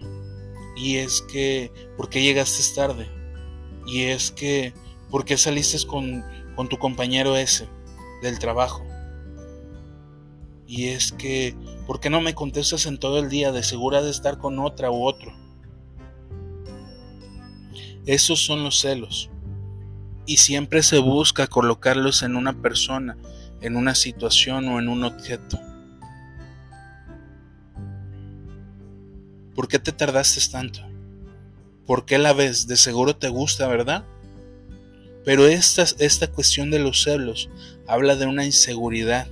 Y 0.77 0.97
es 0.97 1.23
que, 1.23 1.71
¿por 1.97 2.09
qué 2.09 2.23
llegaste 2.23 2.63
tarde? 2.75 3.09
Y 3.87 4.05
es 4.05 4.31
que, 4.31 4.73
¿por 5.11 5.25
qué 5.25 5.37
saliste 5.37 5.87
con, 5.87 6.25
con 6.57 6.69
tu 6.69 6.79
compañero 6.79 7.37
ese 7.37 7.69
del 8.23 8.39
trabajo? 8.39 8.85
Y 10.67 10.89
es 10.89 11.13
que, 11.13 11.55
¿por 11.87 12.01
qué 12.01 12.09
no 12.09 12.21
me 12.21 12.35
contestas 12.35 12.87
en 12.87 12.99
todo 12.99 13.19
el 13.19 13.29
día? 13.29 13.53
De 13.53 13.63
segura 13.63 14.03
de 14.03 14.11
estar 14.11 14.39
con 14.39 14.59
otra 14.59 14.91
u 14.91 15.05
otro. 15.05 15.33
Esos 18.07 18.41
son 18.41 18.65
los 18.65 18.81
celos 18.81 19.31
y 20.31 20.37
siempre 20.37 20.85
se 20.85 20.99
busca 20.99 21.49
colocarlos 21.49 22.23
en 22.23 22.37
una 22.37 22.63
persona, 22.63 23.17
en 23.63 23.75
una 23.75 23.97
situación 23.97 24.69
o 24.69 24.79
en 24.79 24.87
un 24.87 25.03
objeto. 25.03 25.59
¿Por 29.57 29.67
qué 29.67 29.81
te 29.81 29.91
tardaste 29.91 30.41
tanto? 30.49 30.83
¿Por 31.85 32.05
qué 32.05 32.17
la 32.19 32.33
ves? 32.33 32.69
De 32.69 32.77
seguro 32.77 33.17
te 33.17 33.29
gusta, 33.29 33.67
¿verdad? 33.67 34.05
Pero 35.25 35.49
esta, 35.49 35.83
esta 35.99 36.29
cuestión 36.29 36.71
de 36.71 36.79
los 36.79 37.03
celos 37.03 37.51
habla 37.89 38.15
de 38.15 38.27
una 38.27 38.45
inseguridad. 38.45 39.27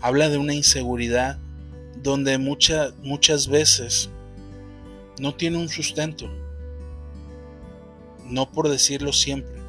Habla 0.00 0.28
de 0.28 0.38
una 0.38 0.54
inseguridad 0.54 1.40
donde 2.04 2.38
muchas 2.38 3.48
veces 3.48 4.10
no 5.18 5.34
tiene 5.34 5.56
un 5.56 5.68
sustento 5.68 6.30
no 8.34 8.50
por 8.50 8.68
decirlo 8.68 9.12
siempre, 9.12 9.62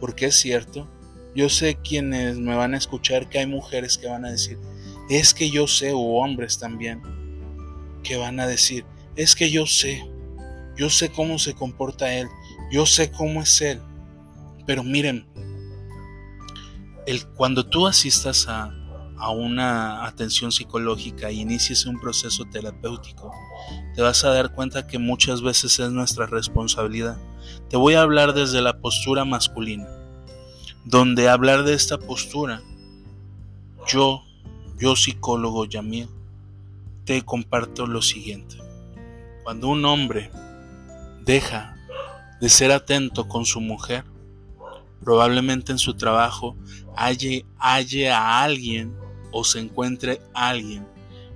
porque 0.00 0.26
es 0.26 0.36
cierto, 0.36 0.88
yo 1.34 1.48
sé 1.48 1.76
quienes 1.76 2.38
me 2.38 2.54
van 2.54 2.74
a 2.74 2.78
escuchar 2.78 3.28
que 3.28 3.40
hay 3.40 3.46
mujeres 3.46 3.98
que 3.98 4.06
van 4.06 4.24
a 4.24 4.30
decir, 4.30 4.58
es 5.10 5.34
que 5.34 5.50
yo 5.50 5.66
sé, 5.66 5.92
o 5.92 5.98
hombres 5.98 6.58
también, 6.58 7.02
que 8.02 8.16
van 8.16 8.38
a 8.40 8.46
decir, 8.46 8.86
es 9.16 9.34
que 9.34 9.50
yo 9.50 9.66
sé, 9.66 10.08
yo 10.76 10.88
sé 10.88 11.10
cómo 11.10 11.38
se 11.38 11.54
comporta 11.54 12.14
él, 12.14 12.28
yo 12.70 12.86
sé 12.86 13.10
cómo 13.10 13.42
es 13.42 13.60
él. 13.60 13.80
Pero 14.66 14.82
miren, 14.82 15.26
el, 17.06 17.26
cuando 17.28 17.66
tú 17.66 17.86
asistas 17.86 18.46
a, 18.48 18.72
a 19.18 19.30
una 19.30 20.04
atención 20.04 20.52
psicológica 20.52 21.30
y 21.30 21.40
inicies 21.40 21.86
un 21.86 22.00
proceso 22.00 22.44
terapéutico, 22.44 23.32
te 23.94 24.02
vas 24.02 24.24
a 24.24 24.30
dar 24.30 24.52
cuenta 24.52 24.86
que 24.86 24.98
muchas 24.98 25.42
veces 25.42 25.78
es 25.78 25.90
nuestra 25.90 26.26
responsabilidad. 26.26 27.16
Te 27.68 27.76
voy 27.76 27.94
a 27.94 28.02
hablar 28.02 28.34
desde 28.34 28.60
la 28.60 28.78
postura 28.78 29.24
masculina, 29.24 29.88
donde 30.84 31.28
hablar 31.28 31.64
de 31.64 31.74
esta 31.74 31.98
postura, 31.98 32.62
yo, 33.86 34.22
yo 34.78 34.96
psicólogo 34.96 35.64
Yamil, 35.64 36.08
te 37.04 37.22
comparto 37.22 37.86
lo 37.86 38.02
siguiente. 38.02 38.56
Cuando 39.44 39.68
un 39.68 39.84
hombre 39.84 40.30
deja 41.24 41.76
de 42.40 42.48
ser 42.48 42.72
atento 42.72 43.28
con 43.28 43.46
su 43.46 43.60
mujer, 43.60 44.04
probablemente 45.02 45.72
en 45.72 45.78
su 45.78 45.94
trabajo 45.94 46.56
halle, 46.96 47.46
halle 47.58 48.10
a 48.10 48.42
alguien 48.42 49.05
o 49.30 49.44
se 49.44 49.60
encuentre 49.60 50.20
alguien 50.32 50.86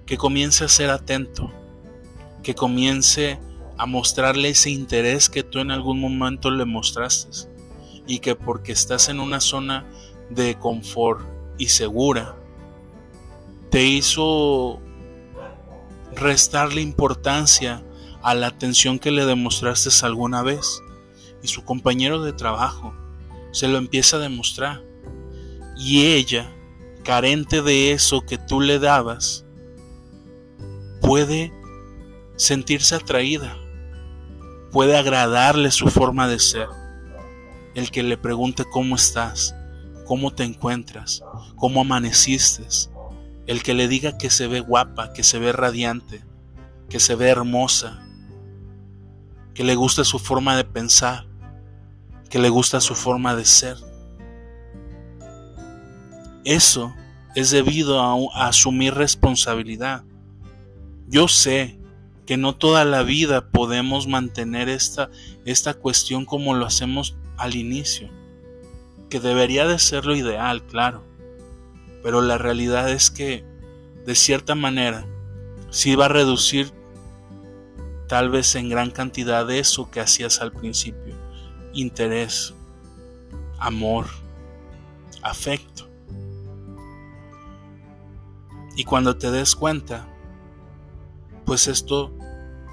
que 0.06 0.16
comience 0.16 0.64
a 0.64 0.68
ser 0.68 0.90
atento, 0.90 1.52
que 2.42 2.54
comience 2.54 3.38
a 3.76 3.86
mostrarle 3.86 4.50
ese 4.50 4.70
interés 4.70 5.28
que 5.28 5.42
tú 5.42 5.58
en 5.58 5.70
algún 5.70 6.00
momento 6.00 6.50
le 6.50 6.64
mostraste 6.64 7.48
y 8.06 8.18
que 8.18 8.34
porque 8.34 8.72
estás 8.72 9.08
en 9.08 9.20
una 9.20 9.40
zona 9.40 9.86
de 10.30 10.58
confort 10.58 11.24
y 11.58 11.68
segura, 11.68 12.36
te 13.70 13.84
hizo 13.86 14.80
restarle 16.14 16.80
importancia 16.80 17.82
a 18.22 18.34
la 18.34 18.48
atención 18.48 18.98
que 18.98 19.10
le 19.10 19.24
demostraste 19.24 19.90
alguna 20.04 20.42
vez. 20.42 20.82
Y 21.42 21.48
su 21.48 21.64
compañero 21.64 22.22
de 22.22 22.32
trabajo 22.32 22.94
se 23.52 23.68
lo 23.68 23.78
empieza 23.78 24.16
a 24.16 24.20
demostrar. 24.20 24.82
Y 25.78 26.06
ella 26.06 26.52
carente 27.02 27.62
de 27.62 27.92
eso 27.92 28.22
que 28.22 28.38
tú 28.38 28.60
le 28.60 28.78
dabas, 28.78 29.44
puede 31.00 31.52
sentirse 32.36 32.94
atraída, 32.94 33.56
puede 34.70 34.96
agradarle 34.96 35.70
su 35.70 35.88
forma 35.88 36.28
de 36.28 36.38
ser. 36.38 36.68
El 37.74 37.90
que 37.90 38.02
le 38.02 38.16
pregunte 38.16 38.64
cómo 38.64 38.96
estás, 38.96 39.54
cómo 40.06 40.32
te 40.32 40.44
encuentras, 40.44 41.22
cómo 41.56 41.82
amaneciste, 41.82 42.64
el 43.46 43.62
que 43.62 43.74
le 43.74 43.88
diga 43.88 44.18
que 44.18 44.30
se 44.30 44.46
ve 44.46 44.60
guapa, 44.60 45.12
que 45.12 45.22
se 45.22 45.38
ve 45.38 45.52
radiante, 45.52 46.24
que 46.88 47.00
se 47.00 47.14
ve 47.14 47.28
hermosa, 47.28 48.02
que 49.54 49.64
le 49.64 49.74
gusta 49.74 50.04
su 50.04 50.18
forma 50.18 50.56
de 50.56 50.64
pensar, 50.64 51.26
que 52.28 52.38
le 52.38 52.48
gusta 52.48 52.80
su 52.80 52.94
forma 52.94 53.34
de 53.34 53.44
ser. 53.44 53.76
Eso 56.44 56.94
es 57.34 57.50
debido 57.50 58.00
a, 58.00 58.46
asumir 58.48 58.94
responsabilidad. 58.94 60.04
Yo 61.08 61.28
sé 61.28 61.78
que 62.26 62.36
no 62.36 62.54
toda 62.54 62.84
la 62.84 63.02
vida 63.02 63.50
podemos 63.50 64.06
mantener 64.06 64.68
esta, 64.68 65.10
esta 65.44 65.74
cuestión 65.74 66.24
como 66.24 66.54
lo 66.54 66.66
hacemos 66.66 67.16
al 67.36 67.56
inicio, 67.56 68.08
que 69.08 69.20
debería 69.20 69.66
de 69.66 69.78
ser 69.78 70.06
lo 70.06 70.14
ideal, 70.14 70.62
claro, 70.64 71.04
pero 72.02 72.22
la 72.22 72.38
realidad 72.38 72.90
es 72.90 73.10
que, 73.10 73.44
de 74.06 74.14
cierta 74.14 74.54
manera, 74.54 75.06
sí 75.70 75.96
va 75.96 76.06
a 76.06 76.08
reducir 76.08 76.72
tal 78.08 78.30
vez 78.30 78.54
en 78.54 78.68
gran 78.68 78.90
cantidad 78.90 79.46
de 79.46 79.58
eso 79.58 79.90
que 79.90 80.00
hacías 80.00 80.40
al 80.40 80.52
principio, 80.52 81.14
interés, 81.72 82.54
amor, 83.58 84.06
afecto. 85.22 85.89
Y 88.80 88.84
cuando 88.84 89.14
te 89.14 89.30
des 89.30 89.54
cuenta, 89.54 90.08
pues 91.44 91.68
esto 91.68 92.16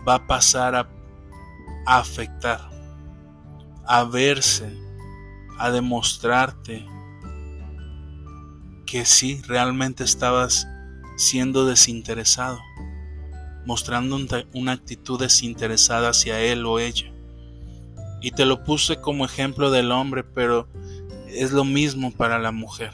va 0.07 0.15
a 0.15 0.25
pasar 0.25 0.73
a, 0.73 0.87
afectar, 1.85 2.61
a 3.85 4.05
verse, 4.05 4.73
a 5.59 5.69
demostrarte 5.69 6.87
que 8.85 9.03
sí, 9.03 9.41
realmente 9.49 10.05
estabas 10.05 10.65
siendo 11.17 11.65
desinteresado, 11.65 12.61
mostrando 13.65 14.17
una 14.53 14.71
actitud 14.71 15.19
desinteresada 15.19 16.11
hacia 16.11 16.39
él 16.39 16.65
o 16.65 16.79
ella. 16.79 17.11
Y 18.21 18.31
te 18.31 18.45
lo 18.45 18.63
puse 18.63 19.01
como 19.01 19.25
ejemplo 19.25 19.71
del 19.71 19.91
hombre, 19.91 20.23
pero 20.23 20.69
es 21.27 21.51
lo 21.51 21.65
mismo 21.65 22.13
para 22.13 22.39
la 22.39 22.53
mujer. 22.53 22.93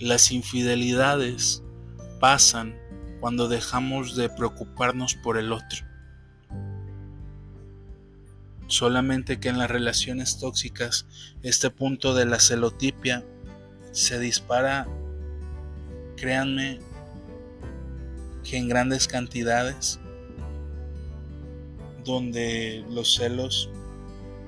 Las 0.00 0.30
infidelidades 0.30 1.62
pasan 2.20 2.78
cuando 3.20 3.48
dejamos 3.48 4.14
de 4.14 4.28
preocuparnos 4.28 5.14
por 5.16 5.38
el 5.38 5.52
otro. 5.52 5.84
Solamente 8.68 9.40
que 9.40 9.48
en 9.48 9.58
las 9.58 9.70
relaciones 9.70 10.38
tóxicas 10.38 11.06
este 11.42 11.70
punto 11.70 12.14
de 12.14 12.26
la 12.26 12.38
celotipia 12.38 13.24
se 13.90 14.20
dispara, 14.20 14.86
créanme, 16.16 16.78
que 18.44 18.56
en 18.56 18.68
grandes 18.68 19.08
cantidades, 19.08 19.98
donde 22.04 22.84
los 22.88 23.16
celos 23.16 23.68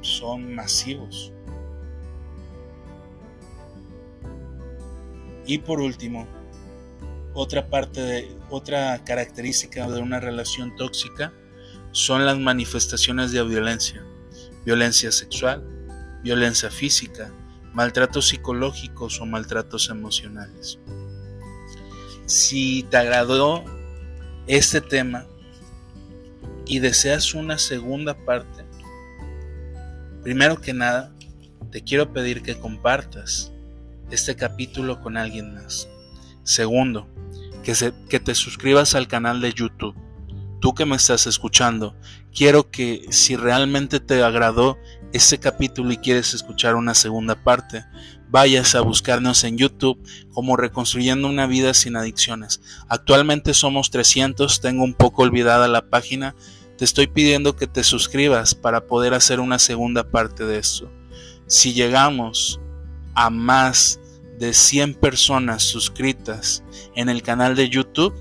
son 0.01 0.55
masivos. 0.55 1.32
Y 5.47 5.59
por 5.59 5.80
último, 5.80 6.26
otra 7.34 7.68
parte 7.68 8.01
de 8.01 8.41
otra 8.51 9.03
característica 9.05 9.88
de 9.88 10.01
una 10.01 10.20
relación 10.20 10.74
tóxica 10.76 11.32
son 11.93 12.26
las 12.26 12.38
manifestaciones 12.38 13.32
de 13.32 13.43
violencia, 13.45 14.05
violencia 14.64 15.11
sexual, 15.12 15.64
violencia 16.22 16.70
física, 16.70 17.32
maltratos 17.72 18.28
psicológicos 18.28 19.20
o 19.20 19.26
maltratos 19.26 19.88
emocionales. 19.88 20.78
Si 22.26 22.84
te 22.91 22.97
agradó 22.97 23.64
este 24.47 24.80
tema 24.80 25.26
y 26.66 26.78
deseas 26.78 27.34
una 27.34 27.59
segunda 27.59 28.14
parte, 28.24 28.64
primero 30.22 30.61
que 30.61 30.72
nada, 30.72 31.12
te 31.70 31.82
quiero 31.82 32.12
pedir 32.12 32.43
que 32.43 32.59
compartas 32.59 33.49
este 34.11 34.37
capítulo 34.37 35.01
con 35.01 35.17
alguien 35.17 35.55
más. 35.55 35.89
Segundo, 36.43 37.09
que, 37.63 37.93
que 38.09 38.21
te 38.21 38.35
suscribas 38.35 38.95
al 38.95 39.09
canal 39.09 39.41
de 39.41 39.53
YouTube. 39.53 39.95
Tú 40.61 40.75
que 40.75 40.85
me 40.85 40.97
estás 40.97 41.27
escuchando, 41.27 41.97
quiero 42.35 42.71
que 42.71 43.07
si 43.11 43.37
realmente 43.37 43.99
te 43.99 44.23
agradó 44.23 44.77
este 45.13 45.39
capítulo 45.39 45.93
y 45.93 45.97
quieres 45.97 46.35
escuchar 46.35 46.75
una 46.75 46.95
segunda 46.95 47.35
parte, 47.43 47.85
vayas 48.29 48.75
a 48.75 48.81
buscarnos 48.81 49.43
en 49.45 49.59
YouTube 49.59 49.99
como 50.33 50.57
Reconstruyendo 50.57 51.29
una 51.29 51.47
vida 51.47 51.75
sin 51.75 51.97
adicciones. 51.97 52.61
Actualmente 52.89 53.55
somos 53.55 53.91
300, 53.91 54.61
tengo 54.61 54.85
un 54.85 54.95
poco 54.95 55.23
olvidada 55.23 55.67
la 55.67 55.89
página. 55.89 56.35
Te 56.77 56.85
estoy 56.85 57.07
pidiendo 57.09 57.57
que 57.57 57.67
te 57.67 57.83
suscribas 57.83 58.55
para 58.55 58.87
poder 58.87 59.15
hacer 59.15 59.41
una 59.41 59.59
segunda 59.59 60.11
parte 60.11 60.45
de 60.45 60.59
esto. 60.59 60.91
Si 61.47 61.75
llegamos 61.75 62.61
a 63.15 63.31
más 63.31 64.01
de 64.39 64.55
100 64.55 64.95
personas 64.95 65.63
suscritas 65.63 66.63
en 66.95 67.09
el 67.09 67.23
canal 67.23 67.57
de 67.57 67.69
YouTube, 67.69 68.15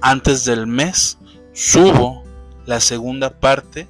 antes 0.00 0.44
del 0.44 0.66
mes 0.66 1.18
subo 1.52 2.22
la 2.66 2.80
segunda 2.80 3.40
parte 3.40 3.88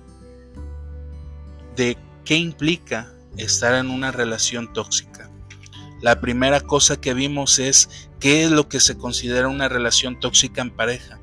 de 1.77 1.99
qué 2.25 2.37
implica 2.37 3.13
estar 3.37 3.75
en 3.75 3.91
una 3.91 4.13
relación 4.13 4.73
tóxica. 4.73 5.31
La 6.01 6.21
primera 6.21 6.61
cosa 6.61 7.01
que 7.01 7.15
vimos 7.15 7.59
es 7.59 8.09
qué 8.21 8.45
es 8.45 8.51
lo 8.51 8.69
que 8.69 8.81
se 8.81 8.97
considera 8.97 9.49
una 9.49 9.69
relación 9.69 10.21
tóxica 10.21 10.63
en 10.63 10.71
pareja. 10.71 11.19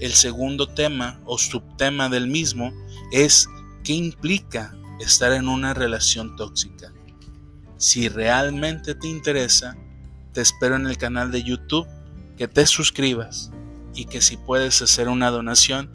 El 0.00 0.12
segundo 0.12 0.68
tema 0.68 1.20
o 1.24 1.38
subtema 1.38 2.08
del 2.08 2.26
mismo 2.26 2.72
es 3.10 3.48
qué 3.84 3.94
implica 3.94 4.76
estar 5.00 5.32
en 5.32 5.48
una 5.48 5.74
relación 5.74 6.36
tóxica. 6.36 6.92
Si 7.78 8.08
realmente 8.08 8.94
te 8.94 9.06
interesa, 9.06 9.76
te 10.32 10.40
espero 10.40 10.76
en 10.76 10.86
el 10.86 10.96
canal 10.96 11.30
de 11.30 11.42
YouTube, 11.42 11.86
que 12.38 12.48
te 12.48 12.66
suscribas 12.66 13.50
y 13.94 14.06
que 14.06 14.22
si 14.22 14.38
puedes 14.38 14.80
hacer 14.80 15.08
una 15.08 15.30
donación, 15.30 15.90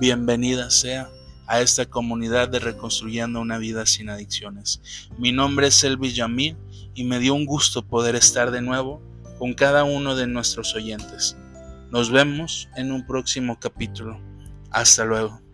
bienvenida 0.00 0.70
sea 0.70 1.10
a 1.46 1.60
esta 1.60 1.86
comunidad 1.86 2.48
de 2.48 2.58
Reconstruyendo 2.58 3.40
una 3.40 3.58
vida 3.58 3.84
sin 3.84 4.08
adicciones. 4.08 4.80
Mi 5.18 5.30
nombre 5.30 5.66
es 5.66 5.84
Elvis 5.84 6.16
Yamil 6.16 6.56
y 6.94 7.04
me 7.04 7.18
dio 7.18 7.34
un 7.34 7.44
gusto 7.44 7.86
poder 7.86 8.16
estar 8.16 8.50
de 8.50 8.62
nuevo 8.62 9.02
con 9.38 9.52
cada 9.52 9.84
uno 9.84 10.16
de 10.16 10.26
nuestros 10.26 10.74
oyentes. 10.74 11.36
Nos 11.90 12.10
vemos 12.10 12.68
en 12.76 12.92
un 12.92 13.06
próximo 13.06 13.60
capítulo. 13.60 14.18
Hasta 14.70 15.04
luego. 15.04 15.45